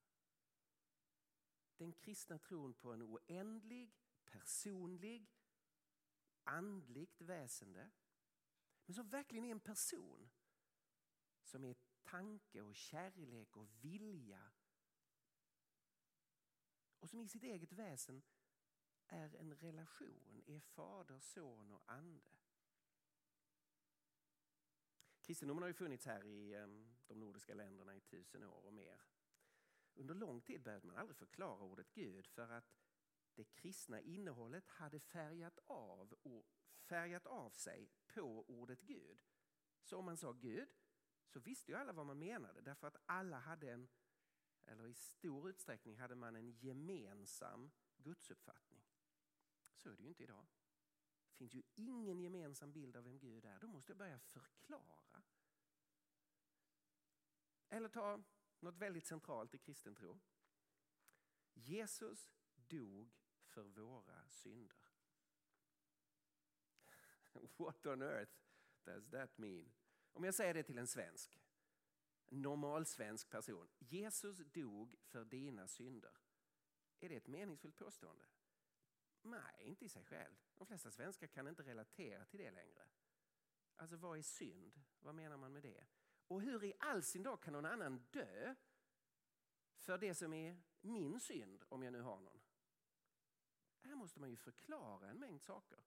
den 1.78 1.94
kristna 1.94 2.40
tron 2.40 2.74
på 2.74 2.94
en 2.94 3.02
oändlig, 3.02 3.96
personlig, 4.26 5.32
andligt 6.44 7.22
väsende. 7.22 7.92
Men 8.86 8.96
som 8.96 9.10
verkligen 9.10 9.46
är 9.46 9.52
en 9.52 9.60
person. 9.60 10.30
Som 11.44 11.66
är 11.66 11.76
tanke 12.04 12.62
och 12.62 12.76
kärlek 12.76 13.58
och 13.58 13.68
vilja. 13.86 14.52
Och 17.04 17.10
som 17.10 17.22
i 17.22 17.28
sitt 17.28 17.44
eget 17.44 17.72
väsen 17.72 18.22
är 19.08 19.36
en 19.36 19.56
relation, 19.56 20.44
är 20.46 20.60
fader, 20.60 21.20
son 21.20 21.72
och 21.72 21.82
ande. 21.86 22.38
Kristendomen 25.22 25.62
har 25.62 25.68
ju 25.68 25.74
funnits 25.74 26.06
här 26.06 26.26
i 26.26 26.54
ehm, 26.54 26.96
de 27.08 27.20
nordiska 27.20 27.54
länderna 27.54 27.96
i 27.96 28.02
tusen 28.02 28.44
år 28.44 28.66
och 28.66 28.74
mer. 28.74 29.02
Under 29.94 30.16
lång 30.16 30.42
tid 30.42 30.62
behövde 30.62 30.88
man 30.88 30.96
aldrig 30.96 31.18
förklara 31.18 31.64
ordet 31.64 31.94
Gud 31.94 32.28
för 32.28 32.50
att 32.50 32.76
det 33.34 33.44
kristna 33.44 34.02
innehållet 34.02 34.68
hade 34.68 35.00
färgat 35.00 35.60
av, 35.66 36.14
och 36.22 36.46
färgat 36.80 37.26
av 37.26 37.50
sig 37.50 37.90
på 38.08 38.46
ordet 38.48 38.82
Gud. 38.82 39.24
Så 39.82 39.98
om 39.98 40.06
man 40.06 40.18
sa 40.18 40.32
Gud 40.32 40.70
så 41.26 41.40
visste 41.40 41.72
ju 41.72 41.78
alla 41.78 41.94
vad 41.94 42.06
man 42.06 42.20
menade 42.20 42.62
därför 42.62 42.88
att 42.88 42.98
alla 43.06 43.40
hade 43.40 43.72
en, 43.72 43.90
eller 44.66 44.88
i 44.88 44.94
stor 44.94 45.50
utsträckning 45.50 46.00
hade 46.00 46.16
man 46.16 46.36
en 46.36 46.52
gemensam 46.52 47.72
gudsuppfattning. 47.98 48.84
Så 49.76 49.90
är 49.90 49.96
det 49.96 50.04
ju 50.04 50.10
inte 50.10 50.24
idag. 50.24 50.46
Det 51.30 51.38
finns 51.38 51.54
ju 51.54 51.64
ingen 51.76 52.20
gemensam 52.20 52.72
bild 52.72 52.96
av 52.96 53.04
vem 53.04 53.20
Gud 53.20 53.46
är. 53.46 53.60
Då 53.60 53.68
måste 53.68 53.92
jag 53.92 53.98
börja 53.98 54.20
förklara. 54.20 55.24
Eller 57.70 57.90
ta 57.90 58.24
något 58.60 58.78
väldigt 58.78 59.06
centralt 59.06 59.54
i 59.54 59.58
kristen 59.58 59.96
tro. 59.96 60.20
Jesus 61.54 62.34
dog 62.56 63.12
för 63.44 63.64
våra 63.64 64.30
synder. 64.30 64.78
What 67.58 67.86
on 67.86 68.02
earth 68.02 68.34
does 68.84 69.10
that 69.10 69.38
mean? 69.38 69.72
Om 70.14 70.24
jag 70.24 70.36
säger 70.36 70.54
det 70.54 70.64
till 70.64 70.78
en 70.78 70.88
svensk, 70.88 71.43
Normalsvensk 72.34 72.44
normal 72.44 72.86
svensk 72.86 73.30
person. 73.30 73.70
Jesus 73.80 74.38
dog 74.38 74.96
för 75.02 75.26
dina 75.26 75.68
synder. 75.68 76.12
Är 77.00 77.10
det 77.10 77.16
ett 77.16 77.28
meningsfullt 77.28 77.76
påstående? 77.76 78.26
Nej, 79.22 79.64
inte 79.64 79.86
i 79.86 79.90
sig 79.90 80.04
själv. 80.04 80.36
De 80.56 80.68
flesta 80.68 80.92
svenskar 80.92 81.28
kan 81.28 81.48
inte 81.48 81.64
relatera 81.64 82.26
till 82.26 82.40
det 82.40 82.52
längre. 82.52 82.88
Alltså 83.76 83.98
vad 83.98 84.18
är 84.18 84.22
synd? 84.22 84.82
Vad 85.00 85.16
menar 85.16 85.38
man 85.38 85.54
med 85.54 85.64
det? 85.64 85.86
Och 86.28 86.42
hur 86.42 86.64
i 86.64 86.74
all 86.80 87.04
sin 87.04 87.24
dag 87.24 87.42
kan 87.42 87.54
någon 87.54 87.66
annan 87.66 88.06
dö 88.12 88.56
för 89.78 89.98
det 89.98 90.16
som 90.16 90.34
är 90.34 90.62
min 90.82 91.20
synd, 91.20 91.64
om 91.70 91.84
jag 91.84 91.94
nu 91.94 92.02
har 92.02 92.20
någon? 92.20 92.42
Här 93.80 93.96
måste 93.96 94.20
man 94.20 94.30
ju 94.30 94.38
förklara 94.38 95.10
en 95.10 95.20
mängd 95.20 95.42
saker 95.42 95.80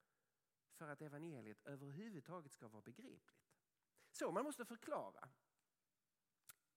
för 0.73 0.89
att 0.89 1.03
evangeliet 1.03 1.63
överhuvudtaget 1.63 2.53
ska 2.53 2.69
vara 2.69 2.83
begripligt. 2.83 3.53
Så 4.11 4.33
man 4.33 4.45
måste 4.45 4.65
förklara 4.65 5.29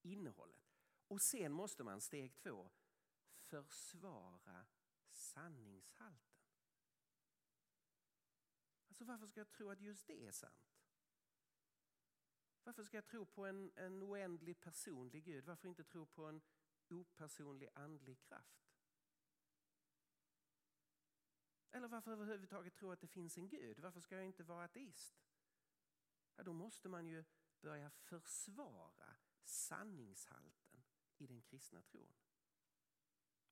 innehållet. 0.02 0.76
Och 1.08 1.22
sen 1.22 1.52
måste 1.52 1.84
man, 1.84 2.02
steg 2.02 2.36
två, 2.36 2.72
försvara 3.38 4.66
sanningshalten. 5.12 6.40
Alltså 8.88 9.06
varför 9.06 9.28
ska 9.28 9.40
jag 9.40 9.52
tro 9.52 9.70
att 9.70 9.82
just 9.82 10.08
det 10.08 10.26
är 10.26 10.32
sant? 10.32 10.70
Varför 12.64 12.84
ska 12.84 12.98
jag 12.98 13.06
tro 13.06 13.26
på 13.26 13.46
en, 13.46 13.72
en 13.76 14.04
oändlig 14.04 14.60
personlig 14.60 15.24
Gud? 15.24 15.46
Varför 15.46 15.68
inte 15.68 15.84
tro 15.84 16.06
på 16.06 16.26
en 16.26 16.42
opersonlig 16.88 17.70
andlig 17.74 18.22
kraft? 18.22 18.70
Eller 21.72 21.88
varför 21.88 22.12
överhuvudtaget 22.12 22.76
tro 22.76 22.92
att 22.92 23.02
det 23.02 23.08
finns 23.08 23.38
en 23.38 23.50
Gud? 23.50 23.80
Varför 23.80 24.00
ska 24.00 24.16
jag 24.16 24.26
inte 24.26 24.44
vara 24.44 24.64
ateist? 24.64 25.16
Ja, 26.36 26.44
då 26.44 26.54
måste 26.54 26.90
man 26.90 27.08
ju 27.08 27.24
börja 27.62 27.90
försvara 27.90 29.16
sanningshalten 29.50 30.84
i 31.18 31.28
den 31.28 31.42
kristna 31.42 31.82
tron. 31.82 32.14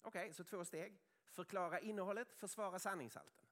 Okej, 0.01 0.21
okay, 0.21 0.33
så 0.33 0.43
två 0.43 0.65
steg. 0.65 1.01
Förklara 1.25 1.79
innehållet, 1.79 2.33
försvara 2.33 2.79
sanningshalten. 2.79 3.45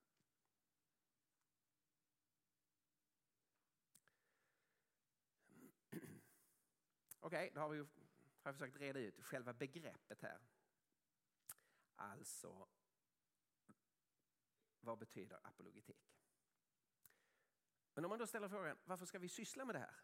Okej, 7.20 7.48
okay, 7.48 7.50
då 7.50 7.62
har 7.62 7.70
vi 7.70 7.78
har 7.80 8.50
jag 8.50 8.56
försökt 8.56 8.78
reda 8.78 9.00
ut 9.00 9.24
själva 9.24 9.54
begreppet 9.54 10.22
här. 10.22 10.40
Alltså, 11.96 12.68
vad 14.80 14.98
betyder 14.98 15.48
apologetik? 15.48 16.16
Men 17.94 18.06
om 18.06 18.10
man 18.10 18.20
då 18.20 18.28
ställer 18.28 18.50
frågan, 18.50 18.78
varför 18.84 19.06
ska 19.06 19.20
vi 19.20 19.30
syssla 19.30 19.66
med 19.66 19.76
det 19.76 19.80
här? 19.80 20.04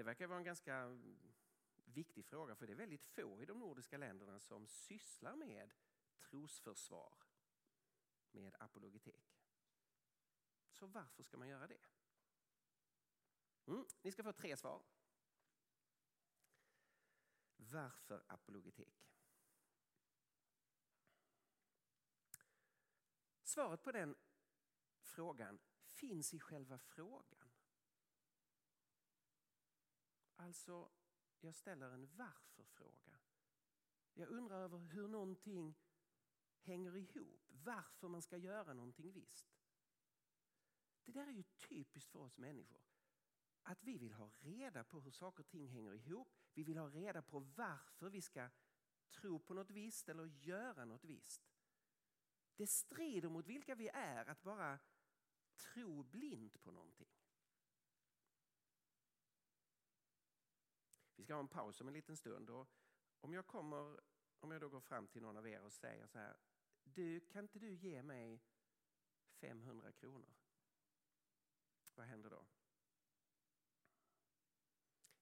Det 0.00 0.04
verkar 0.04 0.26
vara 0.26 0.38
en 0.38 0.44
ganska 0.44 0.98
viktig 1.84 2.24
fråga 2.24 2.54
för 2.54 2.66
det 2.66 2.72
är 2.72 2.76
väldigt 2.76 3.04
få 3.04 3.42
i 3.42 3.46
de 3.46 3.58
nordiska 3.58 3.98
länderna 3.98 4.40
som 4.40 4.66
sysslar 4.66 5.36
med 5.36 5.74
trosförsvar 6.18 7.14
med 8.30 8.56
apologetik. 8.58 9.38
Så 10.70 10.86
varför 10.86 11.22
ska 11.22 11.36
man 11.36 11.48
göra 11.48 11.66
det? 11.66 11.80
Mm, 13.66 13.86
ni 14.02 14.12
ska 14.12 14.22
få 14.22 14.32
tre 14.32 14.56
svar. 14.56 14.82
Varför 17.56 18.24
apologetik? 18.26 19.10
Svaret 23.42 23.82
på 23.82 23.92
den 23.92 24.16
frågan 25.00 25.58
finns 25.86 26.34
i 26.34 26.40
själva 26.40 26.78
frågan. 26.78 27.49
Alltså, 30.40 30.90
jag 31.40 31.54
ställer 31.54 31.90
en 31.90 32.06
varför-fråga. 32.16 33.18
Jag 34.14 34.28
undrar 34.28 34.60
över 34.60 34.78
hur 34.78 35.08
någonting 35.08 35.74
hänger 36.60 36.96
ihop, 36.96 37.46
varför 37.48 38.08
man 38.08 38.22
ska 38.22 38.36
göra 38.36 38.74
någonting 38.74 39.12
visst. 39.12 39.56
Det 41.04 41.12
där 41.12 41.26
är 41.26 41.32
ju 41.32 41.42
typiskt 41.42 42.10
för 42.10 42.18
oss 42.18 42.38
människor. 42.38 42.82
Att 43.62 43.82
vi 43.82 43.98
vill 43.98 44.12
ha 44.12 44.30
reda 44.40 44.84
på 44.84 45.00
hur 45.00 45.10
saker 45.10 45.42
och 45.42 45.48
ting 45.48 45.68
hänger 45.68 45.94
ihop. 45.94 46.36
Vi 46.54 46.64
vill 46.64 46.76
ha 46.76 46.88
reda 46.88 47.22
på 47.22 47.38
varför 47.38 48.10
vi 48.10 48.22
ska 48.22 48.50
tro 49.10 49.38
på 49.38 49.54
något 49.54 49.70
visst 49.70 50.08
eller 50.08 50.24
göra 50.24 50.84
något 50.84 51.04
visst. 51.04 51.50
Det 52.56 52.66
strider 52.66 53.28
mot 53.28 53.46
vilka 53.46 53.74
vi 53.74 53.88
är 53.88 54.26
att 54.26 54.42
bara 54.42 54.78
tro 55.56 56.02
blint 56.02 56.62
på 56.62 56.70
någonting. 56.70 57.19
Vi 61.20 61.24
ska 61.24 61.34
ha 61.34 61.40
en 61.40 61.48
paus 61.48 61.80
om 61.80 61.88
en 61.88 61.94
liten 61.94 62.16
stund. 62.16 62.50
Och 62.50 62.68
om, 63.20 63.32
jag 63.32 63.46
kommer, 63.46 64.00
om 64.40 64.50
jag 64.50 64.60
då 64.60 64.68
går 64.68 64.80
fram 64.80 65.08
till 65.08 65.22
någon 65.22 65.36
av 65.36 65.48
er 65.48 65.62
och 65.62 65.72
säger 65.72 66.06
så 66.06 66.18
här. 66.18 66.36
Du, 66.82 67.20
kan 67.20 67.44
inte 67.44 67.58
du 67.58 67.74
ge 67.74 68.02
mig 68.02 68.42
500 69.40 69.92
kronor? 69.92 70.34
Vad 71.94 72.06
händer 72.06 72.30
då? 72.30 72.46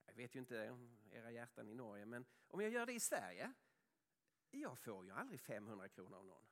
Jag 0.04 0.14
vet 0.14 0.34
ju 0.34 0.38
inte 0.38 0.78
era 1.10 1.30
hjärtan 1.30 1.68
i 1.68 1.74
Norge, 1.74 2.06
men 2.06 2.26
om 2.48 2.60
jag 2.60 2.70
gör 2.70 2.86
det 2.86 2.92
i 2.92 3.00
Sverige. 3.00 3.52
Jag 4.50 4.78
får 4.78 5.04
ju 5.04 5.12
aldrig 5.12 5.40
500 5.40 5.88
kronor 5.88 6.16
av 6.16 6.26
någon. 6.26 6.46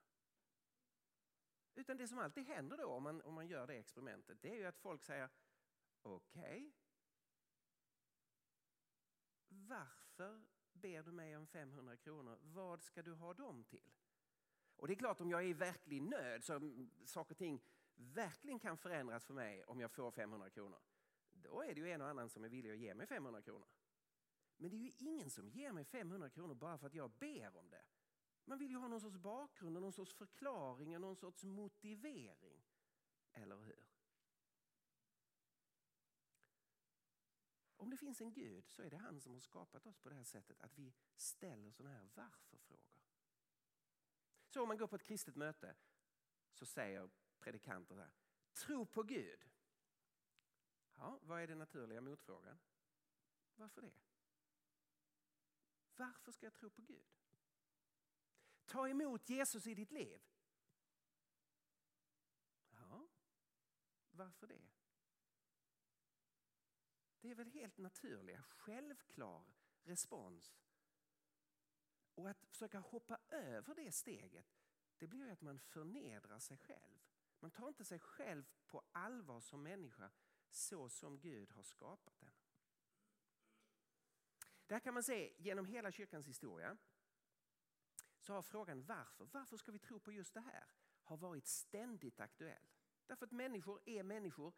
Utan 1.75 1.97
det 1.97 2.09
som 2.09 2.19
alltid 2.19 2.47
händer 2.47 2.77
då 2.77 2.87
om 2.87 3.03
man, 3.03 3.23
om 3.23 3.35
man 3.35 3.47
gör 3.47 3.67
det 3.67 3.75
experimentet, 3.75 4.43
det 4.43 4.51
är 4.51 4.57
ju 4.57 4.65
att 4.65 4.79
folk 4.79 5.03
säger 5.03 5.31
okej. 6.03 6.43
Okay. 6.43 6.73
Varför 9.49 10.45
ber 10.73 11.03
du 11.03 11.13
mig 11.13 11.37
om 11.37 11.47
500 11.47 11.97
kronor? 11.97 12.39
Vad 12.43 12.83
ska 12.83 13.03
du 13.03 13.13
ha 13.13 13.35
dem 13.35 13.65
till? 13.65 13.91
Och 14.77 14.87
det 14.87 14.93
är 14.93 14.99
klart 14.99 15.21
om 15.21 15.31
jag 15.31 15.43
är 15.43 15.47
i 15.47 15.53
verklig 15.53 16.03
nöd 16.03 16.45
så 16.45 16.61
saker 17.05 17.35
och 17.35 17.39
ting 17.39 17.63
verkligen 17.95 18.59
kan 18.59 18.79
förändras 18.79 19.25
för 19.25 19.35
mig 19.35 19.65
om 19.65 19.81
jag 19.81 19.91
får 19.91 20.11
500 20.11 20.51
kronor. 20.51 20.79
Då 21.33 21.63
är 21.63 21.75
det 21.75 21.81
ju 21.81 21.91
en 21.91 22.03
och 22.03 22.09
annan 22.09 22.29
som 22.29 22.45
är 22.45 22.49
villig 22.49 22.71
att 22.71 22.79
ge 22.79 22.95
mig 22.95 23.07
500 23.07 23.43
kronor. 23.43 23.69
Men 24.57 24.71
det 24.71 24.77
är 24.77 24.81
ju 24.81 24.93
ingen 24.99 25.31
som 25.31 25.49
ger 25.49 25.73
mig 25.73 25.85
500 25.85 26.31
kronor 26.31 26.55
bara 26.55 26.79
för 26.79 26.87
att 26.87 26.95
jag 26.95 27.11
ber 27.11 27.57
om 27.57 27.71
det. 27.71 27.85
Man 28.45 28.59
vill 28.59 28.71
ju 28.71 28.77
ha 28.77 28.89
någon 28.89 29.01
sorts 29.01 29.17
bakgrund, 29.17 29.81
någon 29.81 29.93
sorts 29.93 30.15
förklaring, 30.15 31.01
någon 31.01 31.17
sorts 31.17 31.45
motivering. 31.45 32.65
Eller 33.33 33.57
hur? 33.57 33.85
Om 37.77 37.91
det 37.91 37.97
finns 37.97 38.21
en 38.21 38.33
Gud 38.33 38.69
så 38.69 38.83
är 38.83 38.91
det 38.91 38.97
han 38.97 39.21
som 39.21 39.33
har 39.33 39.41
skapat 39.41 39.87
oss 39.87 39.99
på 39.99 40.09
det 40.09 40.15
här 40.15 40.25
sättet 40.25 40.61
att 40.61 40.79
vi 40.79 40.95
ställer 41.17 41.71
sådana 41.71 41.95
här 41.95 42.09
varför-frågor. 42.15 43.03
Så 44.47 44.63
om 44.63 44.69
man 44.69 44.79
går 44.79 44.87
på 44.87 44.97
ett 44.97 45.03
kristet 45.03 45.37
möte 45.37 45.77
så 46.53 46.67
säger 46.67 47.11
predikanten 47.39 47.99
här, 47.99 48.13
tro 48.53 48.87
på 48.87 49.03
Gud. 49.03 49.49
Ja, 50.95 51.19
vad 51.23 51.43
är 51.43 51.47
den 51.47 51.59
naturliga 51.59 52.01
motfrågan? 52.01 52.59
Varför 53.55 53.83
det? 53.83 53.95
Varför 55.97 56.33
ska 56.33 56.47
jag 56.47 56.55
tro 56.55 56.71
på 56.71 56.83
Gud? 56.83 57.07
Ta 58.65 58.89
emot 58.89 59.29
Jesus 59.29 59.67
i 59.67 59.75
ditt 59.75 59.93
liv. 59.93 60.23
Ja, 62.71 63.09
varför 64.11 64.47
det? 64.47 64.76
Det 67.27 67.31
är 67.31 67.35
väl 67.35 67.51
helt 67.51 67.79
naturliga, 67.79 68.43
självklar 68.43 69.45
respons. 69.83 70.57
Och 72.15 72.31
att 72.31 72.45
försöka 72.45 72.79
hoppa 72.79 73.19
över 73.29 73.75
det 73.75 73.93
steget, 73.93 74.47
det 74.99 75.07
blir 75.07 75.25
ju 75.25 75.31
att 75.31 75.41
man 75.41 75.59
förnedrar 75.59 76.39
sig 76.39 76.59
själv. 76.59 77.03
Man 77.41 77.51
tar 77.51 77.69
inte 77.69 77.85
sig 77.85 77.99
själv 77.99 78.45
på 78.67 78.83
allvar 78.93 79.41
som 79.41 79.63
människa 79.63 80.11
så 80.51 80.89
som 80.89 81.21
Gud 81.21 81.53
har 81.53 81.63
skapat 81.63 82.21
den. 82.21 82.31
här 84.69 84.81
kan 84.81 84.95
man 84.95 85.03
se 85.03 85.35
genom 85.39 85.67
hela 85.67 85.93
kyrkans 85.93 86.27
historia 86.27 86.77
så 88.19 88.33
har 88.33 88.43
frågan 88.43 88.85
varför, 88.85 89.25
varför 89.25 89.57
ska 89.57 89.73
vi 89.73 89.79
tro 89.79 90.01
på 90.01 90.13
just 90.13 90.35
det 90.35 90.41
här, 90.41 90.65
har 91.03 91.17
varit 91.17 91.47
ständigt 91.47 92.21
aktuell. 92.21 92.67
Därför 93.07 93.27
att 93.27 93.33
människor 93.33 93.81
är 93.85 94.03
människor, 94.03 94.53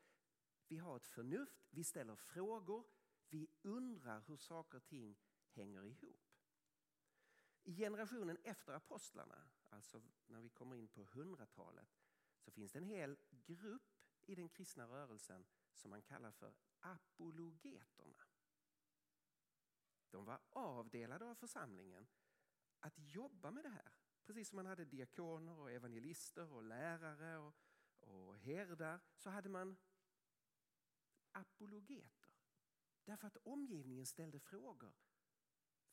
vi 0.68 0.76
har 0.76 0.96
ett 0.96 1.06
förnuft, 1.06 1.68
vi 1.70 1.84
ställer 1.84 2.16
frågor, 2.16 2.86
vi 3.28 3.48
undrar 3.62 4.20
hur 4.20 4.36
saker 4.36 4.76
och 4.78 4.84
ting 4.84 5.16
hänger 5.48 5.84
ihop. 5.84 6.28
I 7.62 7.74
generationen 7.74 8.38
efter 8.44 8.72
apostlarna, 8.72 9.48
alltså 9.68 10.02
när 10.26 10.40
vi 10.40 10.48
kommer 10.48 10.76
in 10.76 10.88
på 10.88 11.04
hundratalet, 11.04 11.88
så 12.38 12.50
finns 12.50 12.72
det 12.72 12.78
en 12.78 12.84
hel 12.84 13.18
grupp 13.30 13.98
i 14.26 14.34
den 14.34 14.48
kristna 14.48 14.86
rörelsen 14.86 15.46
som 15.72 15.90
man 15.90 16.02
kallar 16.02 16.30
för 16.30 16.54
apologeterna. 16.80 18.22
De 20.10 20.24
var 20.24 20.40
avdelade 20.50 21.24
av 21.24 21.34
församlingen 21.34 22.06
att 22.80 22.98
jobba 22.98 23.50
med 23.50 23.64
det 23.64 23.68
här. 23.68 23.92
Precis 24.24 24.48
som 24.48 24.56
man 24.56 24.66
hade 24.66 24.84
diakoner 24.84 25.58
och 25.58 25.70
evangelister 25.70 26.52
och 26.52 26.62
lärare 26.62 27.38
och, 27.38 27.54
och 28.00 28.38
herdar 28.38 29.00
så 29.16 29.30
hade 29.30 29.48
man 29.48 29.76
apologeter. 31.38 32.30
Därför 33.04 33.26
att 33.26 33.36
omgivningen 33.36 34.06
ställde 34.06 34.40
frågor. 34.40 34.92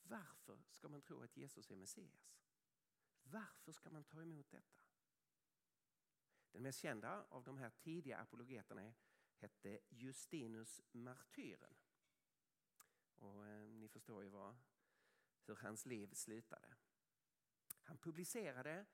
Varför 0.01 0.63
ska 0.69 0.89
man 0.89 1.01
tro 1.01 1.21
att 1.21 1.37
Jesus 1.37 1.71
är 1.71 1.75
Messias? 1.75 2.35
Varför 3.23 3.71
ska 3.71 3.89
man 3.89 4.03
ta 4.03 4.21
emot 4.21 4.51
detta? 4.51 4.75
Den 6.51 6.63
mest 6.63 6.79
kända 6.79 7.25
av 7.29 7.43
de 7.43 7.57
här 7.57 7.69
tidiga 7.69 8.17
apologeterna 8.17 8.93
hette 9.37 9.79
Justinus 9.89 10.81
martyren. 10.91 11.75
Och 13.15 13.47
eh, 13.47 13.69
ni 13.69 13.89
förstår 13.89 14.23
ju 14.23 14.29
vad, 14.29 14.55
hur 15.45 15.55
hans 15.55 15.85
liv 15.85 16.13
slutade. 16.13 16.75
Han 17.81 17.97
publicerade 17.97 18.85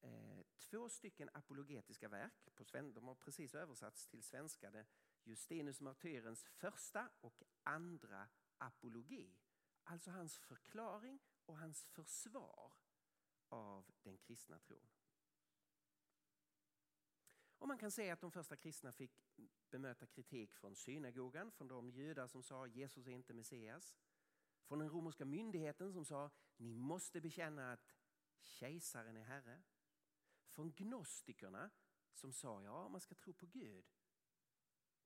eh, 0.00 0.40
två 0.58 0.88
stycken 0.88 1.30
apologetiska 1.32 2.08
verk. 2.08 2.54
På 2.54 2.64
sven 2.64 2.92
de 2.92 3.04
har 3.04 3.14
precis 3.14 3.54
översatts 3.54 4.06
till 4.06 4.22
svenska. 4.22 4.70
Det 4.70 4.86
Justinus 5.24 5.80
martyrens 5.80 6.44
första 6.44 7.10
och 7.20 7.42
andra 7.62 8.28
apologi. 8.58 9.38
Alltså 9.84 10.10
hans 10.10 10.38
förklaring 10.38 11.20
och 11.46 11.58
hans 11.58 11.84
försvar 11.84 12.72
av 13.48 13.90
den 14.02 14.18
kristna 14.18 14.58
tron. 14.58 14.88
Och 17.58 17.68
man 17.68 17.78
kan 17.78 17.90
säga 17.90 18.12
att 18.12 18.20
de 18.20 18.30
första 18.30 18.56
kristna 18.56 18.92
fick 18.92 19.40
bemöta 19.70 20.06
kritik 20.06 20.54
från 20.54 20.74
synagogan, 20.74 21.50
från 21.50 21.68
de 21.68 21.90
judar 21.90 22.26
som 22.26 22.42
sa 22.42 22.66
Jesus 22.66 23.06
är 23.06 23.12
inte 23.12 23.34
Messias. 23.34 23.96
Från 24.64 24.78
den 24.78 24.90
romerska 24.90 25.24
myndigheten 25.24 25.92
som 25.92 26.04
sa 26.04 26.30
ni 26.56 26.74
måste 26.74 27.20
bekänna 27.20 27.72
att 27.72 27.94
kejsaren 28.40 29.16
är 29.16 29.24
herre. 29.24 29.62
Från 30.48 30.72
gnostikerna 30.72 31.70
som 32.12 32.32
sa 32.32 32.62
ja 32.62 32.88
man 32.88 33.00
ska 33.00 33.14
tro 33.14 33.32
på 33.32 33.46
Gud. 33.46 33.84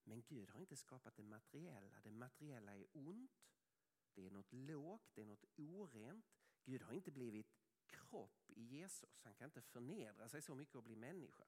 Men 0.08 0.22
Gud 0.22 0.50
har 0.50 0.60
inte 0.60 0.76
skapat 0.76 1.16
det 1.16 1.22
materiella. 1.22 2.00
Det 2.00 2.10
materiella 2.10 2.76
är 2.76 2.86
ont. 2.92 3.46
Det 4.14 4.26
är 4.26 4.30
något 4.30 4.52
lågt, 4.52 5.10
det 5.14 5.22
är 5.22 5.26
något 5.26 5.44
orent. 5.56 6.26
Gud 6.64 6.82
har 6.82 6.92
inte 6.92 7.10
blivit 7.10 7.56
kropp 7.86 8.50
i 8.50 8.62
Jesus. 8.62 9.20
Han 9.22 9.34
kan 9.34 9.44
inte 9.44 9.62
förnedra 9.62 10.28
sig 10.28 10.42
så 10.42 10.54
mycket 10.54 10.74
och 10.74 10.82
bli 10.82 10.96
människa. 10.96 11.44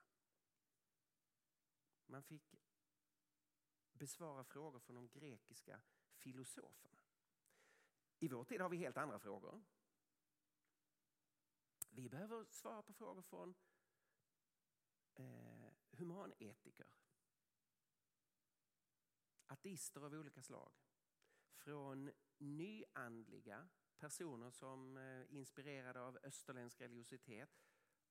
Man 2.07 2.23
fick 2.23 2.55
besvara 3.93 4.45
frågor 4.45 4.79
från 4.79 4.97
de 4.97 5.09
grekiska 5.09 5.81
filosoferna. 6.15 7.01
I 8.19 8.29
vår 8.29 8.45
tid 8.45 8.61
har 8.61 8.69
vi 8.69 8.77
helt 8.77 8.97
andra 8.97 9.19
frågor. 9.19 9.63
Vi 11.91 12.09
behöver 12.09 12.45
svara 12.45 12.83
på 12.83 12.93
frågor 12.93 13.23
från 13.23 13.55
eh, 15.15 15.71
humanetiker. 15.91 16.87
Ateister 19.49 20.01
av 20.01 20.15
olika 20.15 20.43
slag. 20.43 20.73
Från 21.53 22.11
nyandliga 22.39 23.69
personer 23.99 24.51
som 24.51 24.97
är 24.97 25.27
inspirerade 25.31 26.01
av 26.01 26.19
österländsk 26.23 26.81
religiositet. 26.81 27.61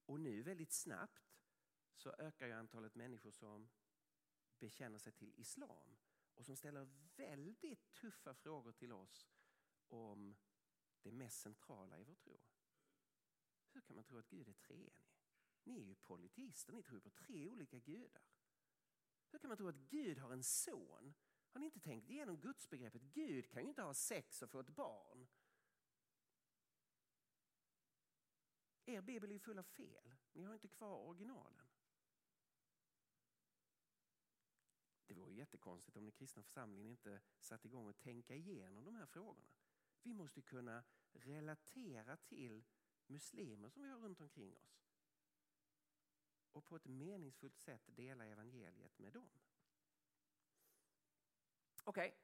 Och 0.05 0.19
nu 0.19 0.41
väldigt 0.41 0.71
snabbt 0.71 1.37
så 1.95 2.15
ökar 2.17 2.47
ju 2.47 2.53
antalet 2.53 2.95
människor 2.95 3.31
som 3.31 3.69
bekänner 4.59 4.99
sig 4.99 5.13
till 5.13 5.33
islam 5.39 5.97
och 6.33 6.45
som 6.45 6.55
ställer 6.55 6.89
väldigt 7.15 7.93
tuffa 7.93 8.33
frågor 8.33 8.71
till 8.71 8.91
oss 8.91 9.29
om 9.87 10.37
det 11.01 11.11
mest 11.11 11.39
centrala 11.39 11.99
i 11.99 12.03
vår 12.03 12.15
tro. 12.15 12.41
Hur 13.69 13.81
kan 13.81 13.95
man 13.95 14.05
tro 14.05 14.17
att 14.17 14.29
Gud 14.29 14.49
är 14.49 14.53
treenig? 14.53 15.13
Ni 15.63 15.79
är 15.81 15.85
ju 15.85 15.95
politister, 15.95 16.73
ni 16.73 16.83
tror 16.83 16.99
på 16.99 17.09
tre 17.09 17.47
olika 17.47 17.79
gudar. 17.79 18.23
Hur 19.29 19.39
kan 19.39 19.47
man 19.47 19.57
tro 19.57 19.67
att 19.67 19.75
Gud 19.75 20.17
har 20.17 20.31
en 20.33 20.43
son? 20.43 21.13
Har 21.57 21.59
ni 21.59 21.65
inte 21.65 21.79
tänkt 21.79 22.09
igenom 22.09 22.37
gudsbegreppet? 22.37 23.01
Gud 23.01 23.49
kan 23.49 23.63
ju 23.63 23.69
inte 23.69 23.81
ha 23.81 23.93
sex 23.93 24.41
och 24.41 24.49
få 24.49 24.59
ett 24.59 24.69
barn. 24.69 25.27
Er 28.85 29.01
bibel 29.01 29.31
är 29.31 29.39
full 29.39 29.59
av 29.59 29.63
fel. 29.63 30.15
Ni 30.33 30.43
har 30.43 30.53
inte 30.53 30.67
kvar 30.67 30.97
originalen. 30.97 31.67
Det 35.07 35.13
vore 35.13 35.33
jättekonstigt 35.33 35.97
om 35.97 36.03
den 36.03 36.11
kristna 36.11 36.43
församlingen 36.43 36.87
inte 36.87 37.21
satte 37.39 37.67
igång 37.67 37.87
och 37.87 37.97
tänka 37.97 38.35
igenom 38.35 38.85
de 38.85 38.95
här 38.95 39.05
frågorna. 39.05 39.51
Vi 40.01 40.13
måste 40.13 40.41
kunna 40.41 40.83
relatera 41.11 42.17
till 42.17 42.63
muslimer 43.07 43.69
som 43.69 43.83
vi 43.83 43.89
har 43.89 43.99
runt 43.99 44.21
omkring 44.21 44.57
oss 44.57 44.87
och 46.51 46.65
på 46.65 46.75
ett 46.75 46.85
meningsfullt 46.85 47.57
sätt 47.57 47.83
dela 47.85 48.25
evangeliet 48.25 48.99
med 48.99 49.13
dem. 49.13 49.29
Okej. 51.87 52.07
Okay. 52.07 52.19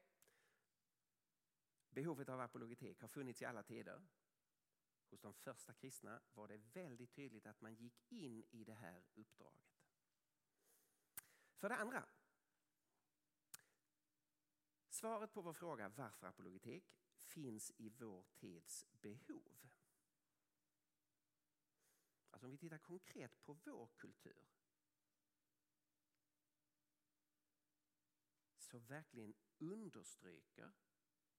Behovet 1.89 2.29
av 2.29 2.39
apologetik 2.41 3.01
har 3.01 3.07
funnits 3.07 3.41
i 3.41 3.45
alla 3.45 3.63
tider. 3.63 4.01
Hos 5.09 5.21
de 5.21 5.33
första 5.33 5.73
kristna 5.73 6.21
var 6.33 6.47
det 6.47 6.57
väldigt 6.57 7.11
tydligt 7.11 7.47
att 7.47 7.61
man 7.61 7.75
gick 7.75 8.11
in 8.11 8.43
i 8.51 8.63
det 8.63 8.73
här 8.73 9.03
uppdraget. 9.13 9.83
För 11.55 11.69
det 11.69 11.75
andra. 11.75 12.05
Svaret 14.89 15.33
på 15.33 15.41
vår 15.41 15.53
fråga 15.53 15.89
varför 15.89 16.27
apologetik 16.27 16.95
finns 17.15 17.71
i 17.77 17.89
vår 17.89 18.25
tids 18.33 18.85
behov. 18.91 19.69
Alltså 22.29 22.45
om 22.45 22.51
vi 22.51 22.57
tittar 22.57 22.77
konkret 22.77 23.43
på 23.43 23.53
vår 23.53 23.89
kultur 23.97 24.52
som 28.73 28.85
verkligen 28.85 29.33
understryker 29.57 30.71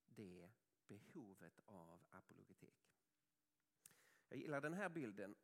det 0.06 0.50
behovet 0.86 1.60
av 1.66 2.04
apologetik. 2.10 2.92
Jag 4.28 4.38
gillar 4.38 4.60
den 4.60 4.74
här 4.74 4.88
bilden 4.88 5.36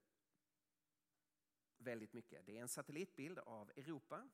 väldigt 1.79 2.13
mycket. 2.13 2.47
Det 2.47 2.57
är 2.57 2.63
en 2.63 2.69
satellitbild 2.69 3.39
av 3.39 3.71
Europa. 3.71 4.29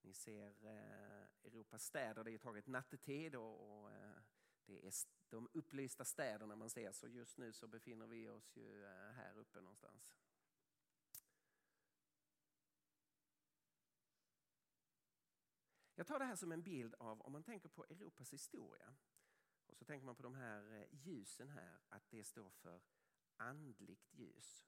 Ni 0.00 0.14
ser 0.14 0.66
eh, 0.66 1.26
Europas 1.44 1.84
städer, 1.84 2.24
det 2.24 2.32
är 2.32 2.38
taget 2.38 2.66
nattetid 2.66 3.34
och, 3.34 3.82
och 3.82 3.90
eh, 3.92 4.20
det 4.66 4.86
är 4.86 4.92
de 5.28 5.48
upplysta 5.52 6.04
städerna 6.04 6.56
man 6.56 6.70
ser. 6.70 6.92
Så 6.92 7.08
just 7.08 7.38
nu 7.38 7.52
så 7.52 7.66
befinner 7.68 8.06
vi 8.06 8.28
oss 8.28 8.56
ju 8.56 8.84
eh, 8.84 9.12
här 9.12 9.38
uppe 9.38 9.60
någonstans. 9.60 10.10
Jag 15.94 16.06
tar 16.06 16.18
det 16.18 16.24
här 16.24 16.36
som 16.36 16.52
en 16.52 16.62
bild 16.62 16.94
av, 16.94 17.20
om 17.20 17.32
man 17.32 17.42
tänker 17.42 17.68
på 17.68 17.84
Europas 17.84 18.32
historia, 18.32 18.94
och 19.66 19.76
så 19.76 19.84
tänker 19.84 20.06
man 20.06 20.16
på 20.16 20.22
de 20.22 20.34
här 20.34 20.72
eh, 20.72 20.86
ljusen 20.90 21.48
här, 21.48 21.80
att 21.88 22.10
det 22.10 22.24
står 22.24 22.50
för 22.50 22.80
andligt 23.36 24.12
ljus. 24.12 24.66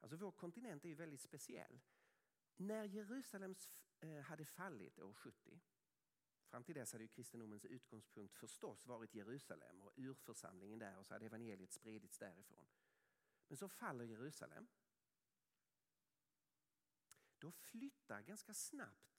Alltså 0.00 0.16
vår 0.16 0.32
kontinent 0.32 0.84
är 0.84 0.88
ju 0.88 0.94
väldigt 0.94 1.20
speciell. 1.20 1.80
När 2.56 2.84
Jerusalem 2.84 3.54
eh, 4.00 4.20
hade 4.20 4.44
fallit 4.44 4.98
år 4.98 5.14
70, 5.14 5.60
fram 6.46 6.64
till 6.64 6.74
dess 6.74 6.92
hade 6.92 7.04
ju 7.04 7.08
kristendomens 7.08 7.64
utgångspunkt 7.64 8.34
förstås 8.34 8.86
varit 8.86 9.14
Jerusalem 9.14 9.82
och 9.82 9.92
urförsamlingen 9.96 10.78
där 10.78 10.98
och 10.98 11.06
så 11.06 11.14
hade 11.14 11.26
evangeliet 11.26 11.72
spridits 11.72 12.18
därifrån. 12.18 12.66
Men 13.48 13.56
så 13.56 13.68
faller 13.68 14.04
Jerusalem. 14.04 14.68
Då 17.38 17.52
flyttar 17.52 18.20
ganska 18.20 18.54
snabbt 18.54 19.13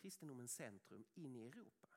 kristendomens 0.00 0.52
centrum 0.52 1.04
in 1.14 1.36
i 1.36 1.44
Europa 1.44 1.88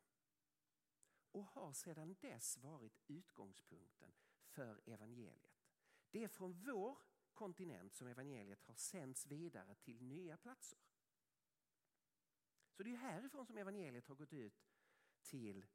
och 1.31 1.45
har 1.45 1.73
sedan 1.73 2.15
dess 2.21 2.57
varit 2.57 3.01
utgångspunkten 3.07 4.13
för 4.43 4.81
evangeliet. 4.85 5.63
Det 6.11 6.23
är 6.23 6.27
från 6.27 6.53
vår 6.53 6.97
kontinent 7.33 7.93
som 7.93 8.07
evangeliet 8.07 8.63
har 8.63 8.75
sänts 8.75 9.25
vidare 9.25 9.75
till 9.75 10.01
nya 10.01 10.37
platser. 10.37 10.79
Så 12.71 12.83
det 12.83 12.93
är 12.93 12.97
härifrån 12.97 13.45
som 13.45 13.57
evangeliet 13.57 14.07
har 14.07 14.15
gått 14.15 14.33
ut 14.33 14.65
till 15.21 15.65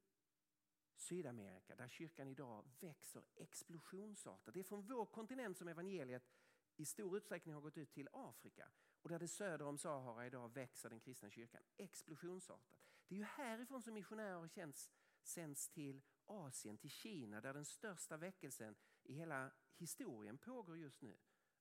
Sydamerika 0.95 1.77
där 1.77 1.89
kyrkan 1.89 2.29
idag 2.29 2.71
växer 2.81 3.25
explosionsartat. 3.35 4.55
Det 4.55 4.61
är 4.61 4.65
från 4.65 4.87
vår 4.87 5.07
kontinent 5.07 5.59
som 5.59 5.69
evangeliet 5.69 6.31
i 6.77 6.85
stor 6.85 7.17
utsträckning 7.17 7.55
har 7.55 7.61
gått 7.61 7.79
ut 7.79 7.93
till 7.93 8.09
Afrika 8.13 8.71
och 9.09 9.13
där 9.13 9.19
det 9.19 9.29
söder 9.29 9.65
om 9.65 9.79
Sahara 9.79 10.27
idag 10.27 10.55
växer 10.55 10.91
den 10.91 11.01
kristna 11.01 11.31
kyrkan 11.31 11.63
explosionsartat. 11.77 12.79
Det 13.07 13.15
är 13.15 13.19
ju 13.19 13.25
härifrån 13.25 13.83
som 13.83 13.95
missionärer 13.95 14.49
känns, 14.49 14.91
sänds 15.23 15.69
till 15.69 16.03
Asien, 16.25 16.79
till 16.79 16.91
Kina 16.91 17.41
där 17.41 17.55
den 17.55 17.65
största 17.65 18.17
väckelsen 18.17 18.77
i 19.03 19.13
hela 19.13 19.53
historien 19.77 20.39
pågår 20.39 20.79
just 20.79 21.01
nu 21.01 21.19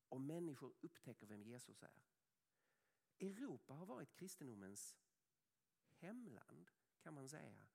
och 0.10 0.22
människor 0.22 0.74
upptäcker 0.82 1.28
vem 1.28 1.44
Jesus 1.44 1.84
är. 1.84 2.04
Europa 3.20 3.74
har 3.74 3.86
varit 3.86 4.14
kristendomens 4.14 4.98
hemland 5.90 6.72
kan 7.00 7.14
man 7.14 7.30
säga 7.30 7.68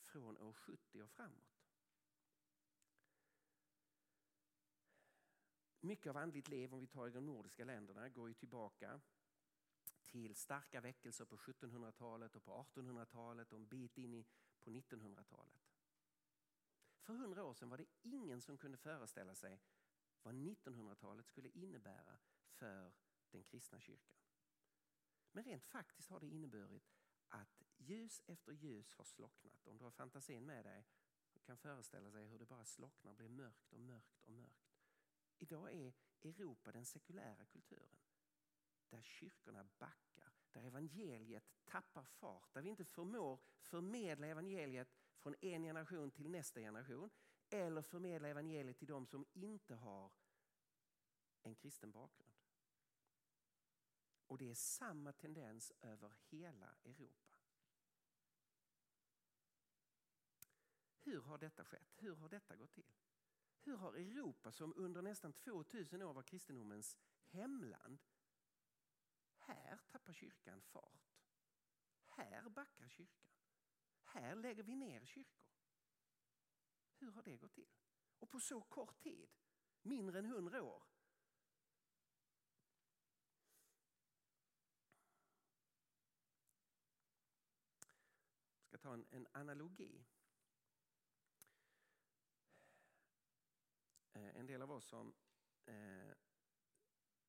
från 0.00 0.38
år 0.38 0.52
70 0.52 1.02
och 1.02 1.10
framåt. 1.10 1.57
Mycket 5.88 6.10
av 6.10 6.16
andligt 6.16 6.48
liv, 6.48 6.74
om 6.74 6.80
vi 6.80 6.86
tar 6.86 7.08
i 7.08 7.10
de 7.10 7.26
nordiska 7.26 7.64
länderna, 7.64 8.08
går 8.08 8.28
ju 8.28 8.34
tillbaka 8.34 9.00
till 10.02 10.34
starka 10.36 10.80
väckelser 10.80 11.24
på 11.24 11.36
1700-talet 11.36 12.36
och 12.36 12.44
på 12.44 12.66
1800-talet 12.74 13.52
och 13.52 13.58
en 13.58 13.66
bit 13.66 13.98
in 13.98 14.24
på 14.60 14.70
1900-talet. 14.70 15.74
För 17.00 17.14
hundra 17.14 17.44
år 17.44 17.54
sedan 17.54 17.68
var 17.68 17.78
det 17.78 17.86
ingen 18.02 18.40
som 18.40 18.58
kunde 18.58 18.78
föreställa 18.78 19.34
sig 19.34 19.60
vad 20.22 20.34
1900-talet 20.34 21.26
skulle 21.26 21.48
innebära 21.48 22.18
för 22.48 22.92
den 23.30 23.44
kristna 23.44 23.80
kyrkan. 23.80 24.18
Men 25.32 25.44
rent 25.44 25.64
faktiskt 25.64 26.08
har 26.08 26.20
det 26.20 26.26
inneburit 26.26 26.90
att 27.28 27.62
ljus 27.76 28.22
efter 28.26 28.52
ljus 28.52 28.94
har 28.94 29.04
slocknat. 29.04 29.66
Om 29.66 29.78
du 29.78 29.84
har 29.84 29.90
fantasin 29.90 30.46
med 30.46 30.64
dig 30.64 30.86
kan 31.42 31.56
föreställa 31.56 32.10
sig 32.10 32.26
hur 32.26 32.38
det 32.38 32.46
bara 32.46 32.64
slocknar, 32.64 33.14
blir 33.14 33.28
mörkt 33.28 33.72
och 33.72 33.80
mörkt 33.80 34.22
och 34.24 34.30
mörkt. 34.32 34.67
Idag 35.38 35.72
är 35.72 35.92
Europa 36.22 36.72
den 36.72 36.86
sekulära 36.86 37.44
kulturen. 37.44 37.98
Där 38.88 39.02
kyrkorna 39.02 39.64
backar, 39.78 40.32
där 40.52 40.62
evangeliet 40.62 41.44
tappar 41.64 42.04
fart, 42.04 42.54
där 42.54 42.62
vi 42.62 42.68
inte 42.68 42.84
förmår 42.84 43.40
förmedla 43.58 44.26
evangeliet 44.26 44.88
från 45.18 45.34
en 45.40 45.62
generation 45.62 46.10
till 46.10 46.30
nästa 46.30 46.60
generation 46.60 47.10
eller 47.50 47.82
förmedla 47.82 48.28
evangeliet 48.28 48.78
till 48.78 48.86
de 48.86 49.06
som 49.06 49.26
inte 49.32 49.74
har 49.74 50.12
en 51.42 51.54
kristen 51.54 51.90
bakgrund. 51.90 52.32
Och 54.26 54.38
det 54.38 54.50
är 54.50 54.54
samma 54.54 55.12
tendens 55.12 55.72
över 55.80 56.12
hela 56.30 56.74
Europa. 56.84 57.36
Hur 60.98 61.20
har 61.20 61.38
detta 61.38 61.64
skett? 61.64 61.94
Hur 61.96 62.14
har 62.14 62.28
detta 62.28 62.56
gått 62.56 62.72
till? 62.72 62.92
Hur 63.60 63.76
har 63.76 63.92
Europa 63.92 64.52
som 64.52 64.72
under 64.76 65.02
nästan 65.02 65.32
2000 65.32 66.02
år 66.02 66.14
var 66.14 66.22
kristendomens 66.22 66.96
hemland 67.24 67.98
här 69.48 69.78
tappar 69.92 70.12
kyrkan 70.12 70.60
fart. 70.60 71.14
Här 72.06 72.48
backar 72.48 72.88
kyrkan. 72.88 73.30
Här 74.02 74.34
lägger 74.34 74.62
vi 74.62 74.76
ner 74.76 75.04
kyrkor. 75.04 75.48
Hur 76.98 77.10
har 77.10 77.22
det 77.22 77.36
gått 77.36 77.52
till? 77.52 77.70
Och 78.18 78.30
på 78.30 78.40
så 78.40 78.60
kort 78.60 79.00
tid, 79.00 79.36
mindre 79.82 80.18
än 80.18 80.26
hundra 80.26 80.62
år. 80.62 80.82
Jag 88.60 88.66
ska 88.66 88.78
ta 88.78 88.94
en, 88.94 89.06
en 89.10 89.26
analogi. 89.32 90.04
Eh, 94.18 94.36
en 94.36 94.46
del 94.46 94.62
av 94.62 94.72
oss 94.72 94.84
som, 94.84 95.14
eh, 95.64 96.14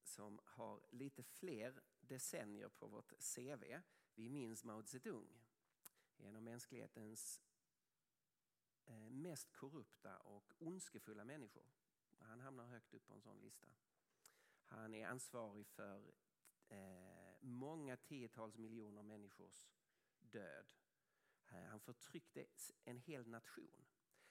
som 0.04 0.40
har 0.44 0.82
lite 0.90 1.24
fler 1.24 1.82
decennier 2.02 2.70
på 2.70 2.88
vårt 2.88 3.14
CV, 3.20 3.82
vi 4.16 4.30
minns 4.30 4.64
Mao 4.64 4.84
Zedong. 4.84 5.42
En 6.18 6.36
av 6.36 6.44
mänsklighetens 6.44 7.42
eh, 8.86 9.10
mest 9.10 9.52
korrupta 9.52 10.18
och 10.18 10.54
ondskefulla 10.60 11.24
människor. 11.24 11.66
Han 12.20 12.40
hamnar 12.40 12.66
högt 12.66 12.94
upp 12.94 13.08
på 13.08 13.14
en 13.14 13.22
sån 13.22 13.40
lista. 13.40 13.68
Han 14.68 14.94
är 14.94 15.08
ansvarig 15.08 15.68
för 15.68 16.14
eh, 16.70 17.36
många 17.42 17.98
tiotals 17.98 18.58
miljoner 18.58 19.04
människors 19.04 19.70
död. 20.20 20.74
Eh, 21.50 21.64
han 21.64 21.80
förtryckte 21.80 22.46
en 22.84 22.98
hel 22.98 23.28
nation. 23.28 23.86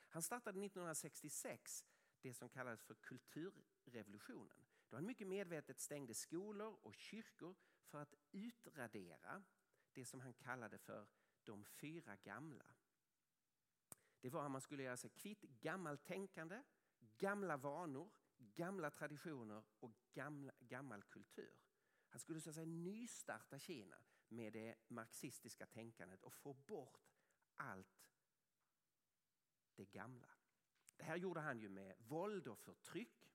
Han 0.09 0.23
startade 0.23 0.64
1966 0.64 1.85
det 2.20 2.35
som 2.35 2.48
kallades 2.48 2.83
för 2.83 2.94
kulturrevolutionen. 2.94 4.66
Då 4.88 4.96
han 4.96 5.07
mycket 5.07 5.26
medvetet 5.26 5.81
stängde 5.81 6.14
skolor 6.14 6.78
och 6.83 6.94
kyrkor 6.94 7.57
för 7.85 8.02
att 8.02 8.14
utradera 8.33 9.42
det 9.92 10.04
som 10.04 10.20
han 10.20 10.35
kallade 10.35 10.78
för 10.78 11.09
de 11.44 11.64
fyra 11.64 12.16
gamla. 12.16 12.66
Det 14.20 14.31
var 14.31 14.44
att 14.44 14.50
man 14.50 14.61
skulle 14.61 14.83
göra 14.83 14.96
sig 14.96 15.11
kvitt 15.11 15.42
gammalt 15.42 16.04
tänkande, 16.04 16.62
gamla 16.98 17.57
vanor, 17.57 18.11
gamla 18.37 18.90
traditioner 18.90 19.64
och 19.81 19.92
gamla, 20.12 20.52
gammal 20.59 21.02
kultur. 21.02 21.57
Han 22.09 22.20
skulle 22.20 22.40
så 22.40 22.50
att 22.50 22.54
säga 22.54 22.66
nystarta 22.66 23.59
Kina 23.59 23.98
med 24.28 24.52
det 24.52 24.74
marxistiska 24.88 25.66
tänkandet 25.66 26.22
och 26.22 26.33
få 26.33 26.54
bort 26.54 27.20
allt 27.57 28.11
det 29.74 29.85
gamla. 29.85 30.38
Det 30.98 31.04
här 31.04 31.16
gjorde 31.16 31.40
han 31.40 31.58
ju 31.58 31.68
med 31.68 31.94
våld 31.98 32.48
och 32.48 32.58
förtryck. 32.58 33.32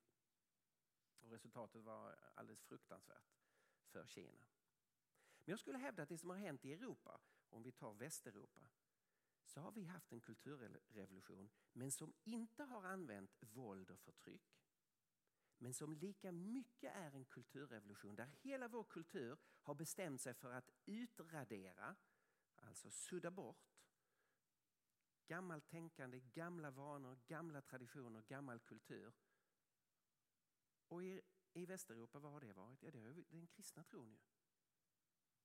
Och 1.19 1.31
resultatet 1.31 1.83
var 1.83 2.15
alldeles 2.33 2.63
fruktansvärt 2.63 3.35
för 3.85 4.05
Kina. 4.07 4.45
Men 5.45 5.51
jag 5.51 5.59
skulle 5.59 5.77
hävda 5.77 6.03
att 6.03 6.09
det 6.09 6.17
som 6.17 6.29
har 6.29 6.37
hänt 6.37 6.65
i 6.65 6.73
Europa, 6.73 7.19
om 7.49 7.63
vi 7.63 7.71
tar 7.71 7.93
Västeuropa, 7.93 8.61
så 9.45 9.61
har 9.61 9.71
vi 9.71 9.83
haft 9.85 10.11
en 10.11 10.21
kulturrevolution 10.21 11.49
men 11.73 11.91
som 11.91 12.13
inte 12.23 12.63
har 12.63 12.83
använt 12.83 13.43
våld 13.43 13.91
och 13.91 13.99
förtryck. 13.99 14.59
Men 15.57 15.73
som 15.73 15.93
lika 15.93 16.31
mycket 16.31 16.95
är 16.95 17.11
en 17.11 17.25
kulturrevolution 17.25 18.15
där 18.15 18.25
hela 18.25 18.67
vår 18.67 18.83
kultur 18.83 19.37
har 19.61 19.75
bestämt 19.75 20.21
sig 20.21 20.33
för 20.33 20.51
att 20.51 20.71
utradera, 20.85 21.95
alltså 22.55 22.91
sudda 22.91 23.31
bort 23.31 23.72
gammalt 25.33 25.67
tänkande, 25.67 26.19
gamla 26.19 26.71
vanor, 26.71 27.17
gamla 27.27 27.61
traditioner, 27.61 28.21
gammal 28.21 28.59
kultur. 28.59 29.13
Och 30.87 31.03
i, 31.03 31.21
i 31.53 31.65
Västeuropa, 31.65 32.19
vad 32.19 32.31
har 32.31 32.41
det 32.41 32.53
varit? 32.53 32.83
Ja, 32.83 32.91
det 32.91 32.99
är 32.99 33.13
den 33.31 33.47
kristna 33.47 33.83
tron. 33.83 34.11
Ju. 34.11 34.19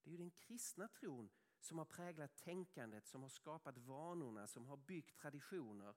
Det 0.03 0.11
är 0.11 0.13
ju 0.13 0.19
den 0.19 0.31
kristna 0.31 0.89
tron 0.89 1.31
som 1.61 1.79
har 1.79 1.85
präglat 1.85 2.37
tänkandet, 2.37 3.07
som 3.07 3.23
har 3.23 3.29
skapat 3.29 3.79
vanorna, 3.79 4.47
som 4.47 4.67
har 4.67 4.77
byggt 4.77 5.19
traditioner 5.19 5.95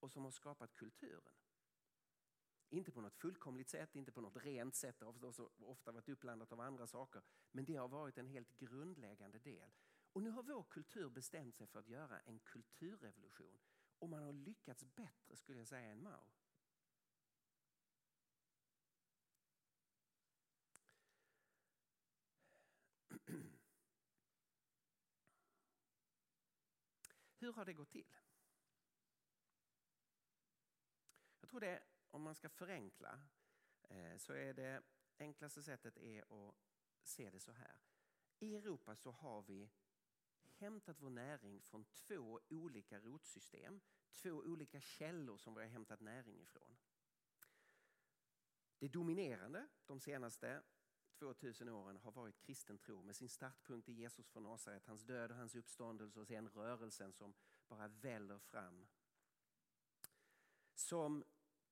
och 0.00 0.10
som 0.10 0.24
har 0.24 0.30
skapat 0.30 0.74
kulturen. 0.74 1.34
Inte 2.68 2.92
på 2.92 3.00
något 3.00 3.14
fullkomligt 3.14 3.68
sätt, 3.68 3.96
inte 3.96 4.12
på 4.12 4.20
något 4.20 4.44
rent 4.44 4.74
sätt, 4.74 4.98
det 4.98 5.04
har 5.04 5.64
ofta 5.64 5.92
varit 5.92 6.08
uppblandat 6.08 6.52
av 6.52 6.60
andra 6.60 6.86
saker. 6.86 7.22
Men 7.50 7.64
det 7.64 7.76
har 7.76 7.88
varit 7.88 8.18
en 8.18 8.26
helt 8.26 8.56
grundläggande 8.56 9.38
del. 9.38 9.70
Och 10.16 10.22
nu 10.22 10.30
har 10.30 10.42
vår 10.42 10.62
kultur 10.62 11.10
bestämt 11.10 11.56
sig 11.56 11.66
för 11.66 11.78
att 11.78 11.88
göra 11.88 12.20
en 12.20 12.38
kulturrevolution. 12.38 13.60
Och 13.98 14.08
man 14.08 14.22
har 14.22 14.32
lyckats 14.32 14.84
bättre 14.84 15.36
skulle 15.36 15.58
jag 15.58 15.68
säga 15.68 15.90
än 15.90 16.02
Mao. 16.02 16.28
Hur 27.38 27.52
har 27.52 27.64
det 27.64 27.72
gått 27.72 27.90
till? 27.90 28.16
Jag 31.40 31.48
tror 31.48 31.60
det, 31.60 31.82
om 32.10 32.22
man 32.22 32.34
ska 32.34 32.48
förenkla, 32.48 33.20
eh, 33.82 34.16
så 34.16 34.32
är 34.32 34.54
det 34.54 34.82
enklaste 35.18 35.62
sättet 35.62 35.96
är 35.96 36.48
att 36.48 36.54
se 37.02 37.30
det 37.30 37.40
så 37.40 37.52
här. 37.52 37.80
I 38.38 38.54
Europa 38.54 38.96
så 38.96 39.10
har 39.10 39.42
vi 39.42 39.70
hämtat 40.58 40.96
vår 41.00 41.10
näring 41.10 41.60
från 41.60 41.84
två 41.84 42.40
olika 42.48 43.00
rotsystem, 43.00 43.80
två 44.10 44.30
olika 44.30 44.80
källor 44.80 45.36
som 45.36 45.54
vi 45.54 45.60
har 45.60 45.68
hämtat 45.68 46.00
näring 46.00 46.40
ifrån. 46.40 46.76
Det 48.78 48.88
dominerande 48.88 49.68
de 49.86 50.00
senaste 50.00 50.62
2000 51.18 51.68
åren 51.68 51.96
har 51.96 52.12
varit 52.12 52.38
kristen 52.38 52.78
tro 52.78 53.02
med 53.02 53.16
sin 53.16 53.28
startpunkt 53.28 53.88
i 53.88 53.92
Jesus 53.92 54.28
från 54.28 54.42
Nasaret, 54.42 54.86
hans 54.86 55.02
död 55.02 55.30
och 55.30 55.36
hans 55.36 55.54
uppståndelse 55.54 56.20
och 56.20 56.26
sen 56.26 56.48
rörelsen 56.48 57.12
som 57.12 57.34
bara 57.68 57.88
väller 57.88 58.38
fram. 58.38 58.86
Som 60.74 61.24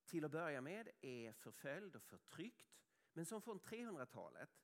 till 0.04 0.24
att 0.24 0.30
börja 0.30 0.60
med 0.60 0.88
är 1.00 1.32
förföljd 1.32 1.96
och 1.96 2.02
förtryckt 2.02 2.74
men 3.12 3.26
som 3.26 3.42
från 3.42 3.60
300-talet 3.60 4.63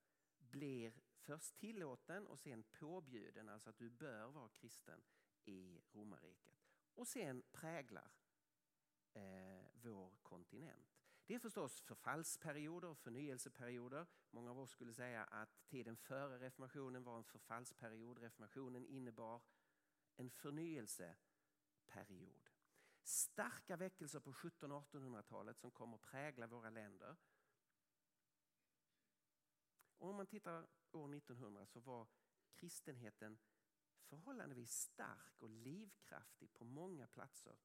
blir 0.51 0.93
först 1.17 1.57
tillåten 1.57 2.27
och 2.27 2.39
sen 2.39 2.63
påbjuden, 2.63 3.49
alltså 3.49 3.71
att 3.71 3.79
du 3.79 3.91
bör 3.91 4.27
vara 4.27 4.49
kristen 4.49 5.03
i 5.45 5.81
romarriket. 5.93 6.59
Och 6.95 7.09
sen 7.09 7.43
präglar 7.53 8.13
eh, 9.13 9.67
vår 9.75 10.13
kontinent. 10.23 10.97
Det 11.27 11.35
är 11.35 11.39
förstås 11.39 11.81
förfallsperioder 11.81 12.89
och 12.89 12.99
förnyelseperioder. 12.99 14.07
Många 14.31 14.51
av 14.51 14.59
oss 14.59 14.71
skulle 14.71 14.95
säga 14.95 15.25
att 15.25 15.67
tiden 15.67 15.97
före 15.97 16.39
reformationen 16.39 17.05
var 17.05 17.17
en 17.17 17.25
förfallsperiod. 17.25 18.19
Reformationen 18.19 18.87
innebar 18.87 19.43
en 20.17 20.31
förnyelseperiod. 20.31 22.51
Starka 23.03 23.77
väckelser 23.77 24.21
på 24.21 24.31
1700 24.31 24.77
och 24.77 24.93
1800-talet 24.93 25.59
som 25.59 25.71
kommer 25.71 25.95
att 25.95 26.03
prägla 26.03 26.47
våra 26.47 26.71
länder. 26.71 27.17
Och 30.01 30.09
om 30.09 30.17
man 30.17 30.27
tittar 30.27 30.67
år 30.93 31.15
1900 31.15 31.67
så 31.67 31.81
var 31.81 32.09
kristenheten 32.55 33.39
förhållandevis 34.03 34.73
stark 34.73 35.43
och 35.43 35.51
livskraftig 35.51 36.53
på 36.53 36.65
många 36.65 37.07
platser 37.07 37.59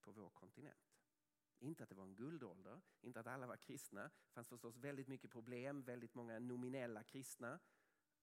på 0.00 0.12
vår 0.12 0.30
kontinent. 0.30 0.98
Inte 1.58 1.82
att 1.82 1.88
det 1.88 1.94
var 1.94 2.04
en 2.04 2.14
guldålder, 2.14 2.80
inte 3.00 3.20
att 3.20 3.26
alla 3.26 3.46
var 3.46 3.56
kristna. 3.56 4.02
Det 4.02 4.32
fanns 4.32 4.48
förstås 4.48 4.76
väldigt 4.76 5.08
mycket 5.08 5.30
problem, 5.30 5.82
väldigt 5.82 6.14
många 6.14 6.38
nominella 6.38 7.04
kristna 7.04 7.60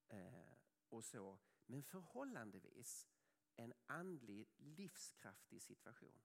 eh, 0.08 0.54
och 0.90 1.06
så. 1.06 1.40
Men 1.66 1.84
förhållandevis 1.84 3.08
en 3.56 3.74
andlig 3.86 4.50
livskraftig 4.58 5.62
situation. 5.62 6.20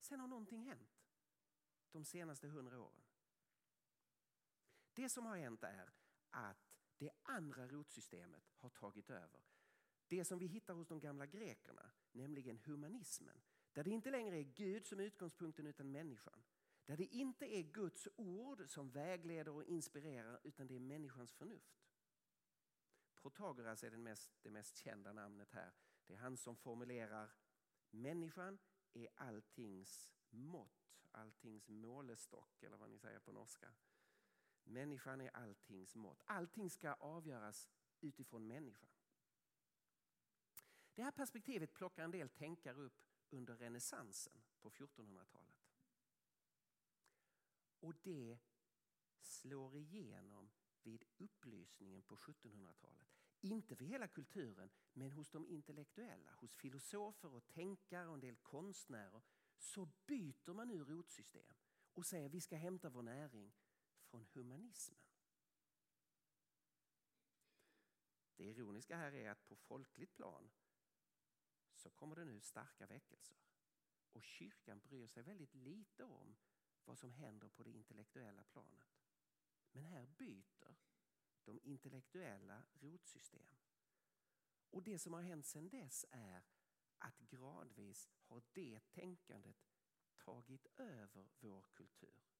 Sen 0.00 0.20
har 0.20 0.28
någonting 0.28 0.62
hänt 0.62 1.08
de 1.90 2.04
senaste 2.04 2.48
hundra 2.48 2.80
åren. 2.80 3.04
Det 4.92 5.08
som 5.08 5.26
har 5.26 5.36
hänt 5.36 5.62
är 5.62 5.92
att 6.30 6.72
det 6.98 7.10
andra 7.22 7.68
rotsystemet 7.68 8.42
har 8.56 8.68
tagit 8.68 9.10
över. 9.10 9.40
Det 10.08 10.24
som 10.24 10.38
vi 10.38 10.46
hittar 10.46 10.74
hos 10.74 10.88
de 10.88 11.00
gamla 11.00 11.26
grekerna, 11.26 11.90
nämligen 12.12 12.58
humanismen. 12.58 13.42
Där 13.72 13.84
det 13.84 13.90
inte 13.90 14.10
längre 14.10 14.36
är 14.38 14.42
Gud 14.42 14.86
som 14.86 15.00
är 15.00 15.04
utgångspunkten 15.04 15.66
utan 15.66 15.92
människan. 15.92 16.42
Där 16.84 16.96
det 16.96 17.04
inte 17.04 17.46
är 17.56 17.62
Guds 17.62 18.08
ord 18.16 18.64
som 18.68 18.90
vägleder 18.90 19.52
och 19.52 19.64
inspirerar 19.64 20.40
utan 20.42 20.66
det 20.66 20.76
är 20.76 20.80
människans 20.80 21.32
förnuft. 21.32 21.86
Protagoras 23.14 23.84
är 23.84 23.90
den 23.90 24.02
mest, 24.02 24.30
det 24.42 24.50
mest 24.50 24.76
kända 24.76 25.12
namnet 25.12 25.52
här. 25.52 25.72
Det 26.06 26.14
är 26.14 26.18
han 26.18 26.36
som 26.36 26.56
formulerar 26.56 27.30
människan 27.90 28.58
är 28.92 29.08
alltings 29.14 30.10
mått, 30.30 30.98
alltings 31.10 31.68
målestock 31.68 32.62
eller 32.62 32.76
vad 32.76 32.90
ni 32.90 32.98
säger 32.98 33.18
på 33.18 33.32
norska. 33.32 33.68
Människan 34.66 35.20
är 35.20 35.36
alltings 35.36 35.94
mått. 35.94 36.22
Allting 36.26 36.70
ska 36.70 36.92
avgöras 36.92 37.68
utifrån 38.00 38.46
människan. 38.46 38.90
Det 40.94 41.02
här 41.02 41.10
perspektivet 41.10 41.74
plockar 41.74 42.04
en 42.04 42.10
del 42.10 42.28
tänkare 42.28 42.80
upp 42.80 43.02
under 43.30 43.56
renässansen 43.56 44.42
på 44.60 44.70
1400-talet. 44.70 45.66
Och 47.80 47.94
det 48.02 48.38
slår 49.20 49.76
igenom 49.76 50.50
vid 50.82 51.04
upplysningen 51.18 52.02
på 52.02 52.16
1700-talet. 52.16 53.08
Inte 53.40 53.76
för 53.76 53.84
hela 53.84 54.08
kulturen, 54.08 54.70
men 54.92 55.10
hos 55.10 55.30
de 55.30 55.46
intellektuella, 55.46 56.32
hos 56.32 56.56
filosofer 56.56 57.34
och 57.34 57.46
tänkare 57.46 58.08
och 58.08 58.14
en 58.14 58.20
del 58.20 58.36
konstnärer 58.36 59.22
så 59.58 59.88
byter 60.06 60.52
man 60.52 60.68
nu 60.68 60.84
rotsystem 60.84 61.54
och 61.94 62.06
säger 62.06 62.28
vi 62.28 62.40
ska 62.40 62.56
hämta 62.56 62.90
vår 62.90 63.02
näring 63.02 63.52
från 64.16 64.26
humanismen. 64.32 65.00
Det 68.36 68.44
ironiska 68.44 68.96
här 68.96 69.14
är 69.14 69.30
att 69.30 69.48
på 69.48 69.56
folkligt 69.56 70.14
plan 70.14 70.50
så 71.74 71.90
kommer 71.90 72.16
det 72.16 72.24
nu 72.24 72.40
starka 72.40 72.86
väckelser. 72.86 73.38
Och 74.12 74.22
kyrkan 74.22 74.80
bryr 74.80 75.06
sig 75.06 75.22
väldigt 75.22 75.54
lite 75.54 76.04
om 76.04 76.36
vad 76.84 76.98
som 76.98 77.10
händer 77.10 77.48
på 77.48 77.62
det 77.62 77.70
intellektuella 77.70 78.44
planet. 78.44 79.02
Men 79.72 79.84
här 79.84 80.06
byter 80.06 80.76
de 81.44 81.60
intellektuella 81.62 82.62
rotsystem. 82.72 83.56
Och 84.70 84.82
det 84.82 84.98
som 84.98 85.12
har 85.12 85.22
hänt 85.22 85.46
sedan 85.46 85.68
dess 85.68 86.06
är 86.10 86.42
att 86.98 87.18
gradvis 87.18 88.10
har 88.18 88.42
det 88.52 88.80
tänkandet 88.90 89.66
tagit 90.16 90.66
över 90.76 91.28
vår 91.40 91.62
kultur. 91.72 92.35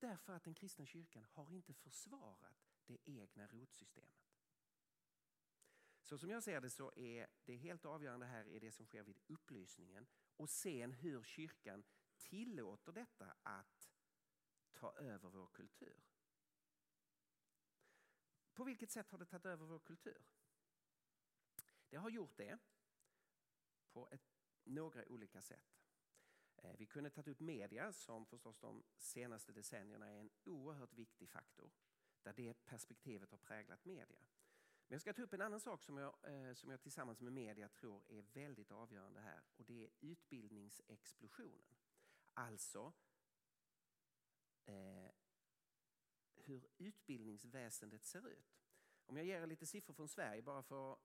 Därför 0.00 0.32
att 0.32 0.44
den 0.44 0.54
kristna 0.54 0.86
kyrkan 0.86 1.24
har 1.24 1.52
inte 1.52 1.74
försvarat 1.74 2.70
det 2.86 2.98
egna 3.04 3.46
rotsystemet. 3.46 4.30
Så 6.02 6.18
som 6.18 6.30
jag 6.30 6.42
ser 6.42 6.60
det 6.60 6.70
så 6.70 6.92
är 6.96 7.26
det 7.44 7.56
helt 7.56 7.84
avgörande 7.84 8.26
här 8.26 8.48
är 8.48 8.60
det 8.60 8.72
som 8.72 8.86
sker 8.86 9.02
vid 9.02 9.18
upplysningen 9.26 10.06
och 10.36 10.50
sen 10.50 10.92
hur 10.92 11.22
kyrkan 11.22 11.84
tillåter 12.16 12.92
detta 12.92 13.36
att 13.42 13.90
ta 14.72 14.92
över 14.92 15.28
vår 15.30 15.46
kultur. 15.46 16.02
På 18.52 18.64
vilket 18.64 18.90
sätt 18.90 19.10
har 19.10 19.18
det 19.18 19.26
tagit 19.26 19.46
över 19.46 19.66
vår 19.66 19.78
kultur? 19.78 20.22
Det 21.88 21.96
har 21.96 22.10
gjort 22.10 22.36
det 22.36 22.58
på 23.92 24.08
ett, 24.10 24.22
några 24.64 25.08
olika 25.08 25.42
sätt. 25.42 25.80
Eh, 26.62 26.74
vi 26.78 26.86
kunde 26.86 27.10
tagit 27.10 27.28
upp 27.28 27.40
media 27.40 27.92
som 27.92 28.26
förstås 28.26 28.58
de 28.58 28.84
senaste 28.96 29.52
decennierna 29.52 30.10
är 30.10 30.20
en 30.20 30.30
oerhört 30.44 30.92
viktig 30.92 31.30
faktor. 31.30 31.70
Där 32.22 32.32
det 32.32 32.64
perspektivet 32.64 33.30
har 33.30 33.38
präglat 33.38 33.84
media. 33.84 34.20
Men 34.86 34.94
jag 34.94 35.00
ska 35.00 35.12
ta 35.12 35.22
upp 35.22 35.32
en 35.32 35.40
annan 35.42 35.60
sak 35.60 35.82
som 35.82 35.98
jag, 35.98 36.14
eh, 36.22 36.54
som 36.54 36.70
jag 36.70 36.80
tillsammans 36.80 37.20
med 37.20 37.32
media 37.32 37.68
tror 37.68 38.02
är 38.08 38.22
väldigt 38.22 38.70
avgörande 38.70 39.20
här 39.20 39.42
och 39.56 39.64
det 39.64 39.84
är 39.84 39.90
utbildningsexplosionen. 40.00 41.76
Alltså 42.34 42.92
eh, 44.64 45.10
hur 46.34 46.68
utbildningsväsendet 46.78 48.04
ser 48.04 48.28
ut. 48.28 48.60
Om 49.06 49.16
jag 49.16 49.26
ger 49.26 49.42
er 49.42 49.46
lite 49.46 49.66
siffror 49.66 49.94
från 49.94 50.08
Sverige 50.08 50.42
bara 50.42 50.62
för 50.62 50.92
att 50.92 50.98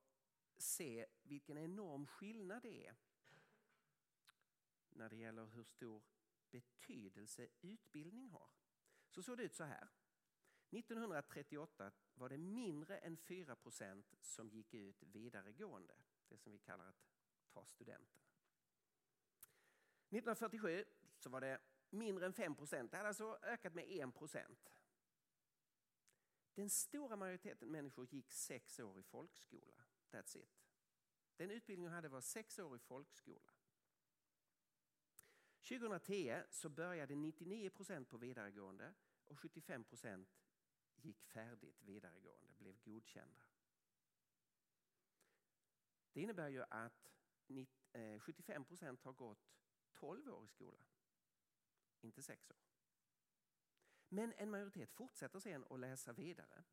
se 0.58 1.06
vilken 1.22 1.58
enorm 1.58 2.08
skillnad 2.08 2.62
det 2.62 2.88
är 2.88 2.96
när 4.96 5.10
det 5.10 5.16
gäller 5.16 5.46
hur 5.46 5.64
stor 5.64 6.04
betydelse 6.52 7.48
utbildning 7.62 8.30
har. 8.30 8.50
Så 9.10 9.24
såg 9.24 9.38
det 9.38 9.44
ut 9.44 9.56
så 9.56 9.64
här. 9.64 9.90
1938 10.72 11.92
var 12.14 12.30
det 12.30 12.38
mindre 12.38 12.98
än 12.98 13.18
4 13.18 13.58
som 14.20 14.50
gick 14.50 14.74
ut 14.74 15.04
vidaregående, 15.04 15.96
det 16.28 16.38
som 16.38 16.52
vi 16.52 16.60
kallar 16.60 16.86
att 16.90 17.06
ta 17.50 17.66
studenten. 17.66 18.22
1947 20.10 20.86
så 21.18 21.30
var 21.30 21.42
det 21.42 21.62
mindre 21.90 22.26
än 22.26 22.34
5 22.34 22.56
det 22.72 22.98
hade 22.98 23.08
alltså 23.08 23.40
ökat 23.42 23.74
med 23.74 23.86
1. 24.36 24.72
Den 26.54 26.70
stora 26.70 27.16
majoriteten 27.16 27.72
människor 27.72 28.06
gick 28.14 28.32
sex 28.32 28.80
år 28.80 29.00
i 29.00 29.04
folkskola. 29.04 29.84
That's 30.12 30.38
it. 30.38 30.66
Den 31.36 31.52
utbildning 31.52 31.88
hon 31.88 31.96
hade 31.96 32.10
var 32.10 32.22
sex 32.22 32.60
år 32.60 32.76
i 32.76 32.80
folkskola. 32.80 33.55
2010 35.70 36.44
så 36.50 36.70
började 36.70 37.16
99 37.16 37.70
procent 37.70 38.10
på 38.10 38.18
vidaregående 38.18 38.94
och 39.26 39.40
75 39.40 39.84
procent 39.84 40.30
gick 40.96 41.24
färdigt 41.24 41.82
vidaregående, 41.82 42.54
blev 42.58 42.80
godkända. 42.80 43.44
Det 46.14 46.22
innebär 46.22 46.50
ju 46.50 46.64
att 46.70 47.12
75 48.20 48.62
eh, 48.62 48.68
procent 48.68 49.04
har 49.04 49.14
gått 49.14 49.52
12 49.94 50.34
år 50.34 50.46
i 50.46 50.48
skolan, 50.48 50.86
inte 52.02 52.24
6 52.24 52.52
år. 52.52 52.58
Men 54.10 54.34
en 54.38 54.52
majoritet 54.52 54.92
fortsätter 54.92 55.40
sen 55.40 55.66
att 55.70 55.80
läsa 55.80 56.14
vidare. 56.14 56.64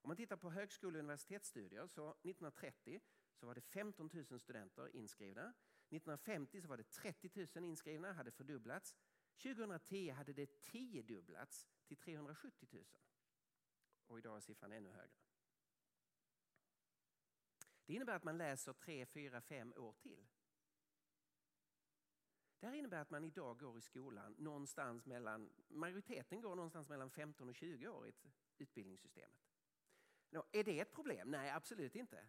Om 0.00 0.08
man 0.08 0.16
tittar 0.16 0.36
på 0.36 0.50
högskole 0.50 0.98
och 0.98 1.04
universitetsstudier 1.04 1.86
så 1.86 2.10
1930 2.10 3.00
så 3.34 3.46
var 3.46 3.54
det 3.54 3.60
15 3.60 4.10
000 4.30 4.40
studenter 4.40 4.96
inskrivna. 4.96 5.54
1950 5.90 6.60
så 6.60 6.68
var 6.68 6.76
det 6.76 6.90
30 6.90 7.46
000 7.54 7.64
inskrivna, 7.64 8.12
hade 8.12 8.30
fördubblats. 8.30 8.96
2010 9.42 10.10
hade 10.10 10.32
det 10.32 10.60
tiodubblats 10.62 11.66
till 11.86 11.96
370 11.96 12.68
000. 12.72 12.84
Och 14.06 14.18
idag 14.18 14.36
är 14.36 14.40
siffran 14.40 14.72
ännu 14.72 14.90
högre. 14.90 15.16
Det 17.86 17.94
innebär 17.94 18.16
att 18.16 18.24
man 18.24 18.38
läser 18.38 18.72
tre, 18.72 19.06
fyra, 19.06 19.40
fem 19.40 19.72
år 19.76 19.92
till. 19.92 20.26
Det 22.58 22.66
här 22.66 22.74
innebär 22.74 23.00
att 23.00 23.10
man 23.10 23.24
idag 23.24 23.58
går 23.58 23.78
i 23.78 23.80
skolan 23.80 24.34
någonstans 24.38 25.06
mellan, 25.06 25.50
majoriteten 25.68 26.40
går 26.40 26.54
någonstans 26.54 26.88
mellan 26.88 27.10
15 27.10 27.48
och 27.48 27.54
20 27.54 27.88
år 27.88 28.08
i 28.08 28.12
utbildningssystemet. 28.58 29.46
Nå, 30.30 30.46
är 30.52 30.64
det 30.64 30.80
ett 30.80 30.92
problem? 30.92 31.30
Nej, 31.30 31.50
absolut 31.50 31.96
inte. 31.96 32.26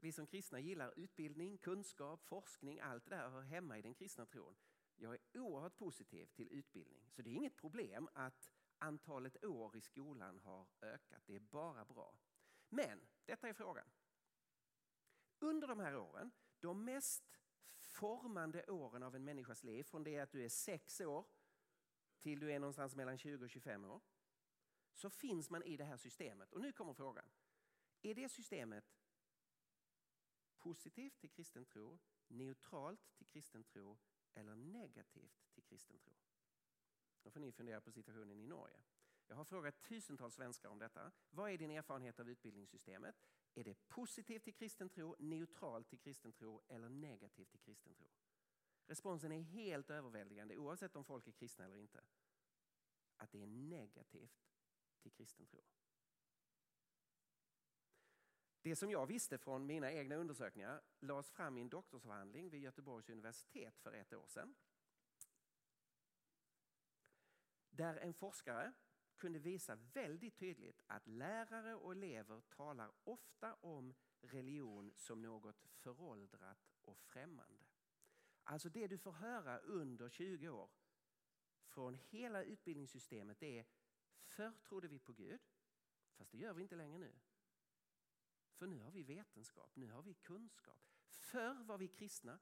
Vi 0.00 0.12
som 0.12 0.26
kristna 0.26 0.60
gillar 0.60 0.92
utbildning, 0.96 1.58
kunskap, 1.58 2.24
forskning, 2.24 2.80
allt 2.80 3.04
det 3.04 3.10
där 3.10 3.28
hör 3.28 3.42
hemma 3.42 3.78
i 3.78 3.82
den 3.82 3.94
kristna 3.94 4.26
tron. 4.26 4.56
Jag 4.96 5.14
är 5.14 5.40
oerhört 5.40 5.76
positiv 5.76 6.26
till 6.26 6.52
utbildning, 6.52 7.10
så 7.10 7.22
det 7.22 7.30
är 7.30 7.34
inget 7.34 7.56
problem 7.56 8.08
att 8.12 8.52
antalet 8.78 9.44
år 9.44 9.76
i 9.76 9.80
skolan 9.80 10.38
har 10.38 10.66
ökat. 10.82 11.22
Det 11.26 11.36
är 11.36 11.40
bara 11.40 11.84
bra. 11.84 12.18
Men, 12.68 13.00
detta 13.24 13.48
är 13.48 13.52
frågan. 13.52 13.86
Under 15.38 15.68
de 15.68 15.80
här 15.80 15.96
åren, 15.96 16.30
de 16.60 16.84
mest 16.84 17.38
formande 17.78 18.64
åren 18.64 19.02
av 19.02 19.16
en 19.16 19.24
människas 19.24 19.64
liv, 19.64 19.82
från 19.82 20.04
det 20.04 20.18
att 20.18 20.32
du 20.32 20.44
är 20.44 20.48
sex 20.48 21.00
år 21.00 21.26
till 22.20 22.40
du 22.40 22.52
är 22.52 22.58
någonstans 22.58 22.94
mellan 22.94 23.18
20 23.18 23.44
och 23.44 23.50
25 23.50 23.84
år, 23.84 24.00
så 24.92 25.10
finns 25.10 25.50
man 25.50 25.62
i 25.62 25.76
det 25.76 25.84
här 25.84 25.96
systemet. 25.96 26.52
Och 26.52 26.60
nu 26.60 26.72
kommer 26.72 26.94
frågan. 26.94 27.30
Är 28.02 28.14
det 28.14 28.28
systemet 28.28 28.97
positivt 30.68 31.18
till 31.18 31.30
kristen 31.30 31.64
tro, 31.64 31.98
neutralt 32.28 33.16
till 33.16 33.26
kristen 33.26 33.64
tro 33.64 33.98
eller 34.34 34.54
negativt 34.54 35.32
till 35.54 35.62
kristen 35.62 35.98
tro? 35.98 36.12
Då 37.22 37.30
får 37.30 37.40
ni 37.40 37.52
fundera 37.52 37.80
på 37.80 37.92
situationen 37.92 38.40
i 38.40 38.46
Norge. 38.46 38.82
Jag 39.26 39.36
har 39.36 39.44
frågat 39.44 39.82
tusentals 39.82 40.34
svenskar 40.34 40.68
om 40.68 40.78
detta. 40.78 41.12
Vad 41.30 41.50
är 41.50 41.58
din 41.58 41.70
erfarenhet 41.70 42.20
av 42.20 42.30
utbildningssystemet? 42.30 43.16
Är 43.54 43.64
det 43.64 43.88
positivt 43.88 44.44
till 44.44 44.54
kristen 44.54 44.88
tro, 44.88 45.16
neutralt 45.18 45.88
till 45.88 45.98
kristen 45.98 46.32
tro 46.32 46.62
eller 46.68 46.88
negativt 46.88 47.50
till 47.50 47.60
kristen 47.60 47.94
tro? 47.94 48.08
Responsen 48.86 49.32
är 49.32 49.40
helt 49.40 49.90
överväldigande 49.90 50.56
oavsett 50.56 50.96
om 50.96 51.04
folk 51.04 51.26
är 51.26 51.32
kristna 51.32 51.64
eller 51.64 51.76
inte. 51.76 52.04
Att 53.16 53.32
det 53.32 53.42
är 53.42 53.46
negativt 53.46 54.50
till 55.02 55.12
kristen 55.12 55.46
tro. 55.46 55.64
Det 58.68 58.76
som 58.76 58.90
jag 58.90 59.06
visste 59.06 59.38
från 59.38 59.66
mina 59.66 59.92
egna 59.92 60.14
undersökningar 60.14 60.80
lades 61.00 61.30
fram 61.30 61.58
i 61.58 61.60
en 61.60 61.68
doktorsavhandling 61.68 62.50
vid 62.50 62.62
Göteborgs 62.62 63.10
universitet 63.10 63.78
för 63.78 63.92
ett 63.92 64.12
år 64.12 64.26
sedan. 64.26 64.54
Där 67.70 67.96
en 67.96 68.14
forskare 68.14 68.72
kunde 69.16 69.38
visa 69.38 69.74
väldigt 69.74 70.36
tydligt 70.36 70.82
att 70.86 71.06
lärare 71.06 71.74
och 71.74 71.92
elever 71.92 72.40
talar 72.40 72.90
ofta 73.04 73.54
om 73.54 73.94
religion 74.20 74.92
som 74.94 75.22
något 75.22 75.66
föråldrat 75.70 76.68
och 76.84 77.02
främmande. 77.02 77.64
Alltså 78.42 78.68
det 78.68 78.86
du 78.86 78.98
får 78.98 79.12
höra 79.12 79.58
under 79.58 80.08
20 80.08 80.48
år 80.48 80.70
från 81.66 81.94
hela 81.94 82.42
utbildningssystemet 82.42 83.42
är 83.42 83.66
förr 84.22 84.52
trodde 84.68 84.88
vi 84.88 84.98
på 84.98 85.12
Gud, 85.12 85.40
fast 86.16 86.30
det 86.30 86.38
gör 86.38 86.52
vi 86.52 86.62
inte 86.62 86.76
längre 86.76 86.98
nu. 86.98 87.12
För 88.58 88.66
nu 88.66 88.80
har 88.80 88.90
vi 88.90 89.02
vetenskap, 89.02 89.76
nu 89.76 89.90
har 89.90 90.02
vi 90.02 90.14
kunskap. 90.14 90.82
Förr 91.08 91.64
var 91.64 91.78
vi 91.78 91.88
kristna, 91.88 92.38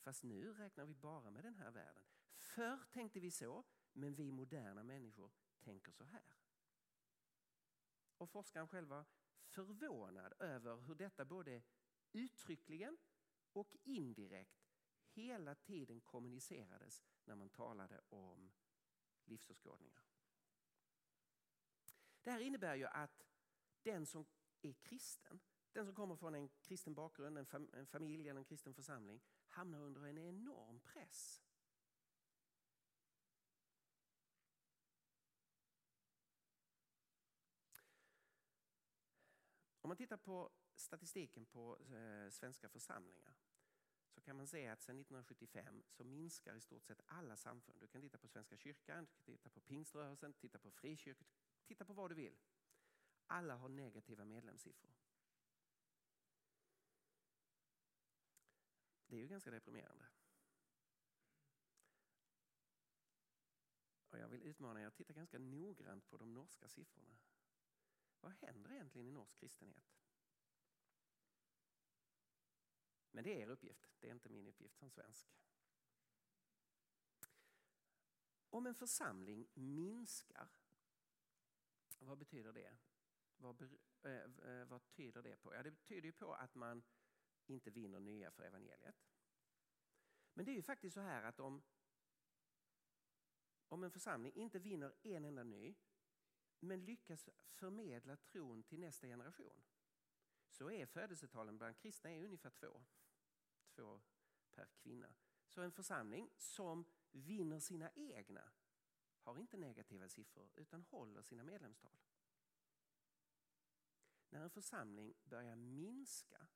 fast 0.00 0.22
nu 0.22 0.52
räknar 0.52 0.84
vi 0.84 0.94
bara 0.94 1.30
med 1.30 1.44
den 1.44 1.54
här 1.54 1.70
världen. 1.70 2.04
Förr 2.36 2.84
tänkte 2.92 3.20
vi 3.20 3.30
så, 3.30 3.64
men 3.92 4.14
vi 4.14 4.32
moderna 4.32 4.82
människor 4.82 5.30
tänker 5.60 5.92
så 5.92 6.04
här. 6.04 6.34
Och 8.16 8.30
forskaren 8.30 8.68
själv 8.68 8.88
var 8.88 9.04
förvånad 9.44 10.32
över 10.38 10.76
hur 10.76 10.94
detta 10.94 11.24
både 11.24 11.62
uttryckligen 12.12 12.98
och 13.52 13.76
indirekt 13.82 14.66
hela 15.04 15.54
tiden 15.54 16.00
kommunicerades 16.00 17.04
när 17.24 17.34
man 17.34 17.50
talade 17.50 18.00
om 18.08 18.52
livsåskådningar. 19.24 20.02
Det 22.22 22.30
här 22.30 22.40
innebär 22.40 22.74
ju 22.74 22.86
att 22.86 23.26
den 23.82 24.06
som 24.06 24.26
är 24.68 24.74
kristen, 24.74 25.40
den 25.72 25.86
som 25.86 25.94
kommer 25.94 26.16
från 26.16 26.34
en 26.34 26.48
kristen 26.48 26.94
bakgrund, 26.94 27.38
en, 27.38 27.86
familj 27.86 28.28
eller 28.28 28.40
en 28.40 28.44
kristen 28.44 28.74
församling 28.74 29.20
hamnar 29.48 29.80
under 29.80 30.06
en 30.06 30.18
enorm 30.18 30.80
press 30.80 31.42
Om 39.86 39.88
man 39.88 39.96
tittar 39.96 40.16
på 40.16 40.50
statistiken 40.74 41.46
på 41.46 41.78
eh, 41.80 42.30
svenska 42.30 42.68
församlingar 42.68 43.34
så 44.16 44.20
kan 44.20 44.36
man 44.36 44.46
se 44.46 44.66
att 44.66 44.82
sedan 44.82 45.00
1975 45.00 45.82
så 45.88 46.04
minskar 46.04 46.54
i 46.54 46.60
stort 46.60 46.86
sett 46.86 47.00
alla 47.06 47.36
samfund. 47.36 47.80
Du 47.80 47.86
kan 47.86 48.00
titta 48.00 48.18
på 48.18 48.28
Svenska 48.28 48.56
kyrkan, 48.56 49.06
du 49.06 49.24
kan 49.24 49.34
titta 49.34 49.50
på 49.50 49.60
pingströrelsen, 49.60 50.32
titta 50.32 50.58
på 50.58 50.70
frikyrkan, 50.70 51.28
titta 51.66 51.84
på 51.84 51.92
vad 51.92 52.10
du 52.10 52.14
vill. 52.14 52.36
Alla 53.26 53.56
har 53.56 53.68
negativa 53.68 54.24
medlemssiffror. 54.24 54.94
Det 59.06 59.16
är 59.16 59.20
ju 59.20 59.28
ganska 59.28 59.50
deprimerande. 59.50 60.06
Och 64.08 64.18
jag 64.18 64.28
vill 64.28 64.42
utmana 64.42 64.82
er 64.82 64.86
att 64.86 64.94
titta 64.94 65.12
ganska 65.12 65.38
noggrant 65.38 66.08
på 66.08 66.16
de 66.16 66.34
norska 66.34 66.68
siffrorna. 66.68 67.16
Vad 68.20 68.32
händer 68.32 68.72
egentligen 68.72 69.06
i 69.06 69.10
norsk 69.10 69.36
kristenhet? 69.36 69.96
Men 73.10 73.24
det 73.24 73.30
är 73.30 73.40
er 73.40 73.48
uppgift, 73.48 73.86
det 74.00 74.08
är 74.08 74.12
inte 74.12 74.28
min 74.28 74.48
uppgift 74.48 74.76
som 74.76 74.90
svensk. 74.90 75.26
Om 78.50 78.66
en 78.66 78.74
församling 78.74 79.48
minskar, 79.54 80.48
vad 81.98 82.18
betyder 82.18 82.52
det? 82.52 82.76
Vad, 83.36 83.62
eh, 84.02 84.12
eh, 84.12 84.64
vad 84.64 84.88
tyder 84.88 85.22
det 85.22 85.36
på? 85.36 85.54
Ja, 85.54 85.62
det 85.62 85.70
betyder 85.70 86.12
på 86.12 86.34
att 86.34 86.54
man 86.54 86.82
inte 87.46 87.70
vinner 87.70 88.00
nya 88.00 88.30
för 88.30 88.42
evangeliet. 88.42 89.06
Men 90.34 90.44
det 90.44 90.50
är 90.50 90.56
ju 90.56 90.62
faktiskt 90.62 90.94
så 90.94 91.00
här 91.00 91.22
att 91.22 91.40
om, 91.40 91.62
om 93.68 93.84
en 93.84 93.90
församling 93.90 94.32
inte 94.34 94.58
vinner 94.58 94.94
en 95.02 95.24
enda 95.24 95.44
ny 95.44 95.74
men 96.60 96.84
lyckas 96.84 97.28
förmedla 97.48 98.16
tron 98.16 98.62
till 98.62 98.80
nästa 98.80 99.06
generation 99.06 99.62
så 100.48 100.70
är 100.70 100.86
födelsetalen 100.86 101.58
bland 101.58 101.76
kristna 101.76 102.10
är 102.10 102.24
ungefär 102.24 102.50
två. 102.50 102.84
Två 103.74 104.00
per 104.54 104.66
kvinna. 104.66 105.14
Så 105.46 105.60
en 105.60 105.72
församling 105.72 106.30
som 106.36 106.84
vinner 107.10 107.60
sina 107.60 107.90
egna 107.94 108.52
har 109.20 109.38
inte 109.38 109.56
negativa 109.56 110.08
siffror 110.08 110.50
utan 110.56 110.82
håller 110.82 111.22
sina 111.22 111.44
medlemstal. 111.44 111.98
När 114.36 114.42
en 114.42 114.50
församling 114.50 115.14
börjar 115.24 115.56
minska 115.56 116.46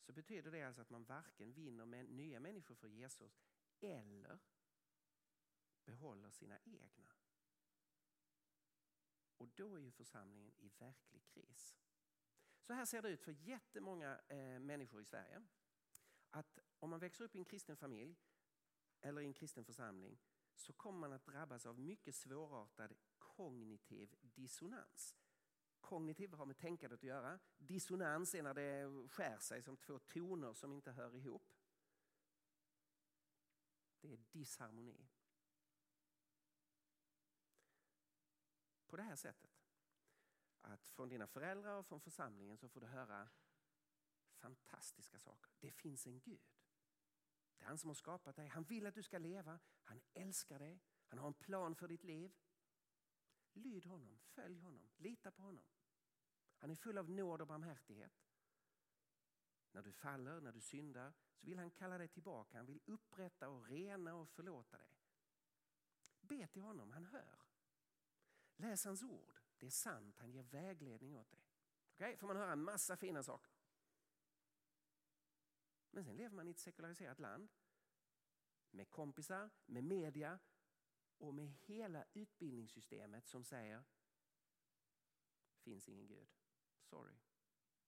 så 0.00 0.12
betyder 0.12 0.50
det 0.50 0.62
alltså 0.62 0.82
att 0.82 0.90
man 0.90 1.04
varken 1.04 1.52
vinner 1.52 1.84
med 1.84 2.10
nya 2.10 2.40
människor 2.40 2.74
för 2.74 2.88
Jesus 2.88 3.42
eller 3.80 4.38
behåller 5.84 6.30
sina 6.30 6.58
egna. 6.64 7.12
Och 9.36 9.48
då 9.48 9.74
är 9.74 9.80
ju 9.80 9.90
församlingen 9.90 10.52
i 10.58 10.68
verklig 10.68 11.26
kris. 11.26 11.76
Så 12.62 12.72
här 12.72 12.84
ser 12.84 13.02
det 13.02 13.08
ut 13.08 13.22
för 13.22 13.32
jättemånga 13.32 14.20
eh, 14.28 14.58
människor 14.58 15.00
i 15.00 15.04
Sverige. 15.04 15.42
Att 16.30 16.58
om 16.78 16.90
man 16.90 17.00
växer 17.00 17.24
upp 17.24 17.34
i 17.34 17.38
en 17.38 17.44
kristen 17.44 17.76
familj 17.76 18.16
eller 19.00 19.20
i 19.20 19.26
en 19.26 19.34
kristen 19.34 19.64
församling 19.64 20.18
så 20.54 20.72
kommer 20.72 20.98
man 20.98 21.12
att 21.12 21.26
drabbas 21.26 21.66
av 21.66 21.78
mycket 21.78 22.14
svårartad 22.14 22.96
kognitiv 23.18 24.14
dissonans. 24.20 25.16
Kognitiv 25.86 26.32
har 26.32 26.46
med 26.46 26.58
tänkandet 26.58 27.00
att 27.00 27.04
göra. 27.04 27.38
Dissonans 27.58 28.34
är 28.34 28.42
när 28.42 28.54
det 28.54 29.08
skär 29.08 29.38
sig 29.38 29.62
som 29.62 29.76
två 29.76 29.98
toner 29.98 30.54
som 30.54 30.72
inte 30.72 30.92
hör 30.92 31.16
ihop. 31.16 31.52
Det 34.00 34.12
är 34.12 34.18
disharmoni. 34.32 35.08
på 38.86 39.02
det 39.02 39.08
här 39.08 39.16
sättet. 39.16 39.50
Att 40.60 40.88
från 40.88 41.08
dina 41.08 41.26
föräldrar 41.26 41.78
och 41.78 41.86
från 41.86 42.00
församlingen 42.00 42.56
så 42.56 42.68
får 42.68 42.80
du 42.80 42.86
höra 42.86 43.28
fantastiska 44.34 45.18
saker. 45.18 45.52
Det 45.60 45.70
finns 45.70 46.06
en 46.06 46.20
Gud. 46.20 46.52
Det 47.56 47.64
är 47.64 47.68
han 47.68 47.78
som 47.78 47.90
har 47.90 47.94
skapat 47.94 48.36
dig. 48.36 48.48
Han 48.48 48.64
vill 48.64 48.86
att 48.86 48.94
du 48.94 49.02
ska 49.02 49.18
leva. 49.18 49.58
Han 49.82 50.00
älskar 50.14 50.58
dig. 50.58 50.82
Han 51.06 51.18
har 51.18 51.26
en 51.26 51.34
plan 51.34 51.74
för 51.74 51.88
ditt 51.88 52.04
liv. 52.04 52.34
Lyd 53.52 53.86
honom, 53.86 54.18
följ 54.18 54.60
honom, 54.60 54.90
lita 54.96 55.30
på 55.30 55.42
honom. 55.42 55.64
Han 56.58 56.70
är 56.70 56.74
full 56.74 56.98
av 56.98 57.10
nåd 57.10 57.40
och 57.40 57.46
barmhärtighet. 57.46 58.26
När 59.72 59.82
du 59.82 59.92
faller, 59.92 60.40
när 60.40 60.52
du 60.52 60.60
syndar, 60.60 61.12
så 61.34 61.46
vill 61.46 61.58
han 61.58 61.70
kalla 61.70 61.98
dig 61.98 62.08
tillbaka. 62.08 62.56
Han 62.56 62.66
vill 62.66 62.80
upprätta 62.84 63.48
och 63.48 63.66
rena 63.66 64.14
och 64.14 64.28
förlåta 64.28 64.78
dig. 64.78 64.96
Be 66.20 66.46
till 66.46 66.62
honom, 66.62 66.90
han 66.90 67.04
hör. 67.04 67.42
Läs 68.56 68.84
hans 68.84 69.02
ord, 69.02 69.40
det 69.58 69.66
är 69.66 69.70
sant, 69.70 70.18
han 70.18 70.32
ger 70.32 70.42
vägledning 70.42 71.16
åt 71.16 71.30
dig. 71.30 71.44
Okay? 71.94 72.16
Får 72.16 72.26
man 72.26 72.36
höra 72.36 72.52
en 72.52 72.62
massa 72.62 72.96
fina 72.96 73.22
saker. 73.22 73.52
Men 75.90 76.04
sen 76.04 76.16
lever 76.16 76.36
man 76.36 76.48
i 76.48 76.50
ett 76.50 76.58
sekulariserat 76.58 77.18
land 77.18 77.52
med 78.70 78.90
kompisar, 78.90 79.50
med 79.66 79.84
media 79.84 80.38
och 81.18 81.34
med 81.34 81.46
hela 81.48 82.04
utbildningssystemet 82.12 83.26
som 83.26 83.44
säger 83.44 83.84
finns 85.60 85.88
ingen 85.88 86.06
Gud. 86.06 86.28
Sorry. 86.86 87.14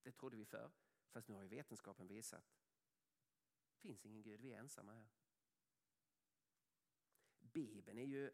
Det 0.02 0.12
trodde 0.12 0.36
vi 0.36 0.44
förr, 0.44 0.70
fast 1.10 1.28
nu 1.28 1.34
har 1.34 1.42
ju 1.42 1.48
vetenskapen 1.48 2.06
visat 2.06 2.44
Det 3.70 3.80
finns 3.80 4.04
ingen 4.06 4.22
Gud, 4.22 4.40
vi 4.40 4.52
är 4.52 4.58
ensamma 4.58 4.92
här. 4.92 5.08
Bibeln 7.38 7.98
är 7.98 8.06
ju, 8.06 8.30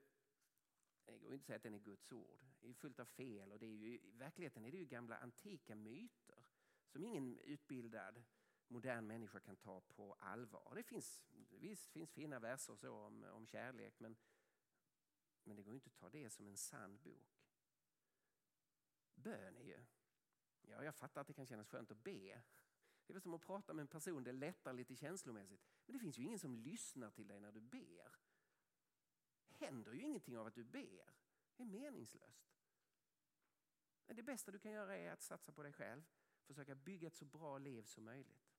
det 1.05 1.19
går 1.19 1.33
inte 1.33 1.43
att 1.43 1.47
säga 1.47 1.57
att 1.57 1.63
den 1.63 1.75
är 1.75 1.79
Guds 1.79 2.13
ord, 2.13 2.45
det 2.61 2.69
är 2.69 2.75
fullt 2.75 3.01
av 3.01 3.05
fel 3.05 3.53
och 3.53 3.59
det 3.59 3.67
är 3.67 3.77
ju, 3.77 3.99
i 3.99 4.11
verkligheten 4.11 4.65
är 4.65 4.71
det 4.71 4.79
ju 4.79 4.85
gamla 4.85 5.17
antika 5.17 5.75
myter 5.75 6.45
som 6.89 7.05
ingen 7.05 7.39
utbildad 7.39 8.23
modern 8.69 9.07
människa 9.07 9.41
kan 9.41 9.57
ta 9.57 9.81
på 9.81 10.15
allvar. 10.15 10.73
Det 10.75 10.83
finns, 10.83 11.23
visst 11.51 11.91
finns 11.91 12.13
fina 12.13 12.39
verser 12.39 12.75
så 12.75 12.93
om, 12.93 13.25
om 13.25 13.47
kärlek 13.47 14.01
men, 14.01 14.17
men 15.45 15.57
det 15.57 15.63
går 15.63 15.75
inte 15.75 15.89
att 15.89 15.97
ta 15.97 16.09
det 16.09 16.31
som 16.31 16.49
en 16.49 16.57
sann 16.57 16.99
bok. 16.99 17.45
Bön 19.15 19.57
är 19.57 19.63
ju, 19.65 19.85
ja 20.71 20.85
jag 20.85 20.95
fattar 20.95 21.21
att 21.21 21.27
det 21.27 21.33
kan 21.33 21.47
kännas 21.47 21.69
skönt 21.69 21.91
att 21.91 22.05
be. 22.05 22.43
Det 23.07 23.13
är 23.13 23.13
väl 23.13 23.23
som 23.23 23.35
att 23.35 23.43
prata 23.43 23.73
med 23.73 23.83
en 23.83 23.89
person, 23.89 24.25
det 24.25 24.33
lättar 24.33 24.73
lite 24.73 24.97
känslomässigt. 24.97 25.61
Men 25.87 25.93
det 25.93 25.99
finns 25.99 26.19
ju 26.19 26.23
ingen 26.23 26.39
som 26.39 26.55
lyssnar 26.55 27.11
till 27.11 27.27
dig 27.27 27.41
när 27.41 27.53
du 27.53 27.61
ber. 27.61 28.17
händer 29.49 29.93
ju 29.93 30.03
ingenting 30.03 30.39
av 30.39 30.47
att 30.47 30.55
du 30.55 30.65
ber. 30.65 31.15
Det 31.57 31.63
är 31.63 31.67
meningslöst. 31.67 32.55
Det 34.07 34.23
bästa 34.23 34.53
du 34.53 34.59
kan 34.59 34.73
göra 34.73 34.97
är 34.97 35.13
att 35.13 35.23
satsa 35.23 35.53
på 35.53 35.63
dig 35.63 35.73
själv. 35.73 36.03
Försöka 36.47 36.75
bygga 36.75 37.09
ett 37.09 37.17
så 37.17 37.25
bra 37.25 37.59
liv 37.59 37.83
som 37.83 38.05
möjligt. 38.05 38.51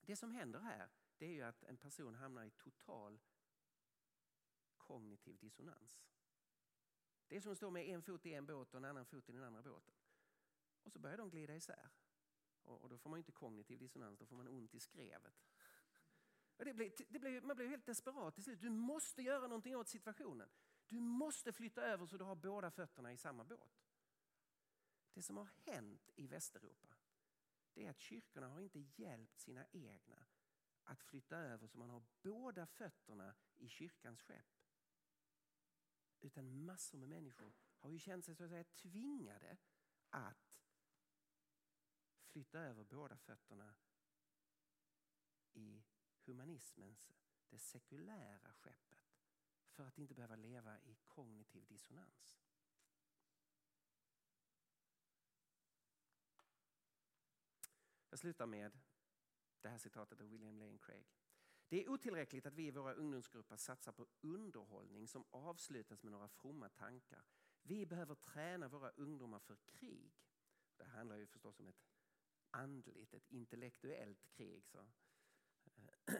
Det 0.00 0.16
som 0.16 0.30
händer 0.30 0.60
här 0.60 0.88
det 1.18 1.26
är 1.26 1.30
ju 1.30 1.42
att 1.42 1.62
en 1.62 1.76
person 1.76 2.14
hamnar 2.14 2.44
i 2.44 2.50
total 2.50 3.18
kognitiv 4.76 5.38
dissonans. 5.38 6.00
Det 7.28 7.36
är 7.36 7.40
som 7.40 7.52
att 7.52 7.58
stå 7.58 7.70
med 7.70 7.88
en 7.88 8.02
fot 8.02 8.26
i 8.26 8.34
en 8.34 8.46
båt 8.46 8.74
och 8.74 8.78
en 8.78 8.84
annan 8.84 9.06
fot 9.06 9.28
i 9.28 9.32
den 9.32 9.44
andra 9.44 9.62
båten. 9.62 9.94
Och 10.82 10.92
så 10.92 10.98
börjar 10.98 11.16
de 11.16 11.30
glida 11.30 11.56
isär. 11.56 11.90
Och, 12.62 12.88
då 12.88 12.98
får 12.98 13.10
man 13.10 13.18
inte 13.18 13.32
kognitiv 13.32 13.78
dissonans, 13.78 14.18
då 14.18 14.26
får 14.26 14.36
man 14.36 14.48
ont 14.48 14.74
i 14.74 14.80
skrevet. 14.80 15.34
Det 16.56 16.74
blir, 16.74 16.92
det 17.08 17.18
blir, 17.18 17.40
man 17.40 17.56
blir 17.56 17.68
helt 17.68 17.86
desperat 17.86 18.34
till 18.34 18.44
slut. 18.44 18.60
Du 18.60 18.70
måste 18.70 19.22
göra 19.22 19.46
någonting 19.46 19.76
åt 19.76 19.88
situationen. 19.88 20.48
Du 20.88 21.00
måste 21.00 21.52
flytta 21.52 21.82
över 21.82 22.06
så 22.06 22.16
du 22.16 22.24
har 22.24 22.34
båda 22.34 22.70
fötterna 22.70 23.12
i 23.12 23.16
samma 23.16 23.44
båt. 23.44 23.84
Det 25.14 25.22
som 25.22 25.36
har 25.36 25.48
hänt 25.64 26.10
i 26.16 26.26
Västeuropa 26.26 26.88
det 27.78 27.86
är 27.86 27.90
att 27.90 28.00
kyrkorna 28.00 28.48
har 28.48 28.60
inte 28.60 28.78
hjälpt 28.78 29.40
sina 29.40 29.66
egna 29.72 30.26
att 30.84 31.02
flytta 31.02 31.36
över 31.36 31.66
så 31.66 31.78
man 31.78 31.90
har 31.90 32.02
båda 32.22 32.66
fötterna 32.66 33.34
i 33.56 33.68
kyrkans 33.68 34.22
skepp. 34.22 34.57
Utan 36.20 36.64
massor 36.64 36.98
med 36.98 37.08
människor 37.08 37.52
har 37.78 37.90
ju 37.90 37.98
känt 37.98 38.24
sig 38.24 38.34
så 38.34 38.44
att 38.44 38.50
säga 38.50 38.64
tvingade 38.64 39.56
att 40.10 40.60
flytta 42.26 42.60
över 42.60 42.84
båda 42.84 43.16
fötterna 43.16 43.74
i 45.52 45.82
humanismens, 46.24 47.12
det 47.48 47.58
sekulära 47.58 48.52
skeppet 48.52 49.18
för 49.70 49.84
att 49.86 49.98
inte 49.98 50.14
behöva 50.14 50.36
leva 50.36 50.80
i 50.80 50.96
kognitiv 51.06 51.66
dissonans. 51.66 52.38
Jag 58.10 58.18
slutar 58.18 58.46
med 58.46 58.78
det 59.60 59.68
här 59.68 59.78
citatet 59.78 60.20
av 60.20 60.28
William 60.28 60.58
Lane 60.58 60.78
Craig. 60.78 61.17
Det 61.68 61.84
är 61.84 61.88
otillräckligt 61.88 62.46
att 62.46 62.54
vi 62.54 62.66
i 62.66 62.70
våra 62.70 62.94
ungdomsgrupper 62.94 63.56
satsar 63.56 63.92
på 63.92 64.06
underhållning 64.20 65.08
som 65.08 65.24
avslutas 65.30 66.02
med 66.02 66.12
några 66.12 66.28
fromma 66.28 66.68
tankar. 66.68 67.24
Vi 67.62 67.86
behöver 67.86 68.14
träna 68.14 68.68
våra 68.68 68.90
ungdomar 68.90 69.38
för 69.38 69.56
krig. 69.66 70.12
Det 70.76 70.84
handlar 70.84 71.16
ju 71.16 71.26
förstås 71.26 71.60
om 71.60 71.68
ett 71.68 71.84
andligt, 72.50 73.14
ett 73.14 73.28
intellektuellt 73.28 74.26
krig. 74.26 74.66
Så. 74.66 74.88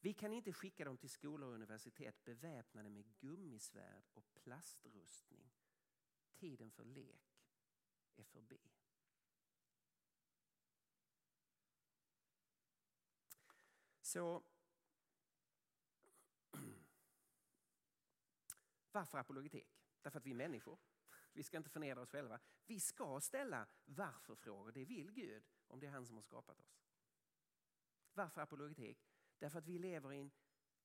Vi 0.00 0.14
kan 0.14 0.32
inte 0.32 0.52
skicka 0.52 0.84
dem 0.84 0.98
till 0.98 1.10
skolor 1.10 1.48
och 1.48 1.54
universitet 1.54 2.24
beväpnade 2.24 2.88
med 2.88 3.18
gummisvärd 3.18 4.04
och 4.14 4.34
plastrustning. 4.34 5.50
Tiden 6.34 6.70
för 6.70 6.84
lek 6.84 7.44
är 8.16 8.24
förbi. 8.24 8.60
Så 14.08 14.42
varför 18.92 19.18
apologetik? 19.18 19.82
Därför 20.02 20.18
att 20.18 20.26
vi 20.26 20.30
är 20.30 20.34
människor. 20.34 20.78
Vi 21.32 21.42
ska 21.42 21.56
inte 21.56 21.70
förnedra 21.70 22.02
oss 22.02 22.10
själva. 22.10 22.40
Vi 22.66 22.80
ska 22.80 23.20
ställa 23.20 23.66
varför-frågor. 23.84 24.72
Det 24.72 24.84
vill 24.84 25.12
Gud 25.12 25.44
om 25.66 25.80
det 25.80 25.86
är 25.86 25.90
han 25.90 26.06
som 26.06 26.16
har 26.16 26.22
skapat 26.22 26.60
oss. 26.60 26.78
Varför 28.12 28.40
apologetik? 28.40 29.10
Därför 29.38 29.58
att 29.58 29.66
vi 29.66 29.78
lever 29.78 30.12
i 30.12 30.18
en 30.18 30.30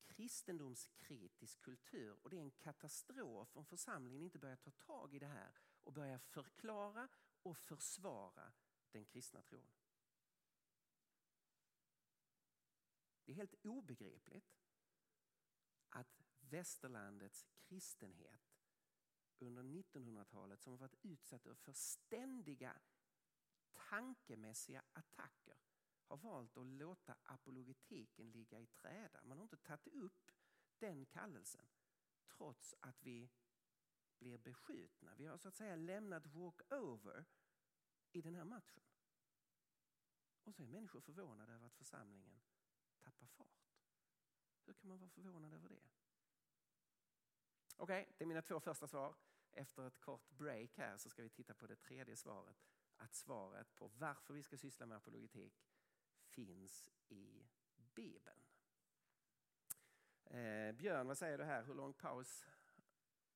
kristendomskritisk 0.06 1.62
kultur 1.62 2.18
och 2.22 2.30
det 2.30 2.38
är 2.38 2.42
en 2.42 2.52
katastrof 2.52 3.58
om 3.58 3.66
församlingen 3.66 4.22
inte 4.22 4.40
börjar 4.40 4.56
ta 4.56 4.72
tag 4.72 5.14
i 5.14 5.20
det 5.20 5.28
här 5.28 5.52
och 5.84 5.94
börjar 5.94 6.20
förklara 6.20 7.10
och 7.42 7.58
försvara 7.58 8.54
den 8.92 9.06
kristna 9.06 9.42
tron. 9.42 9.72
Det 13.26 13.32
är 13.32 13.36
helt 13.36 13.66
obegripligt 13.66 14.54
att 15.90 16.22
västerlandets 16.40 17.46
kristenhet 17.56 18.54
under 19.40 19.64
1900-talet 19.64 20.62
som 20.62 20.72
har 20.74 20.78
varit 20.78 21.06
utsatt 21.06 21.48
för 21.56 21.74
ständiga 21.74 22.80
tankemässiga 23.74 24.84
attacker 24.94 25.58
har 26.08 26.18
valt 26.18 26.58
att 26.58 26.66
låta 26.68 27.16
apologetiken 27.24 28.32
ligga 28.32 28.60
i 28.60 28.68
träda. 28.68 29.22
Man 29.24 29.38
har 29.38 29.44
inte 29.44 29.58
tagit 29.58 29.88
upp 29.88 30.32
den 30.80 31.06
kallelsen 31.06 31.66
trots 32.28 32.76
att 32.80 33.04
vi 33.04 33.30
blir 34.20 34.38
beskjutna. 34.38 35.16
Vi 35.16 35.26
har 35.26 35.38
så 35.38 35.48
att 35.48 35.56
säga 35.56 35.76
lämnat 35.76 36.26
walk-over 36.26 37.26
i 38.12 38.22
den 38.22 38.36
här 38.36 38.46
matchen. 38.46 38.84
Och 40.44 40.56
så 40.56 40.64
är 40.64 40.68
människor 40.68 41.02
förvånade 41.02 41.54
över 41.54 41.66
att 41.66 41.76
församlingen 41.76 42.42
tappar 43.04 43.28
fart. 43.28 43.70
Hur 44.66 44.74
kan 44.74 44.90
man 44.90 45.00
vara 45.00 45.10
förvånad 45.10 45.54
över 45.54 45.70
det? 45.70 45.82
Okej, 47.78 48.02
okay, 48.02 48.14
det 48.18 48.24
är 48.24 48.28
mina 48.28 48.42
två 48.42 48.60
första 48.60 48.88
svar. 48.88 49.16
Efter 49.52 49.88
ett 49.88 50.00
kort 50.00 50.30
break 50.30 50.78
här 50.78 50.98
så 50.98 51.10
ska 51.10 51.24
vi 51.24 51.30
titta 51.30 51.54
på 51.54 51.68
det 51.68 51.76
tredje 51.76 52.16
svaret. 52.16 52.58
Att 52.98 53.16
svaret 53.16 53.76
på 53.76 53.88
varför 53.88 54.34
vi 54.34 54.44
ska 54.44 54.58
syssla 54.58 54.86
med 54.86 54.98
apologetik 54.98 55.66
finns 56.24 56.90
i 57.08 57.48
Bibeln. 57.76 58.42
Eh, 60.26 60.72
Björn, 60.72 61.08
vad 61.08 61.18
säger 61.18 61.38
du 61.38 61.44
här? 61.44 61.64
Hur 61.64 61.74
lång 61.74 61.94
paus 61.94 62.46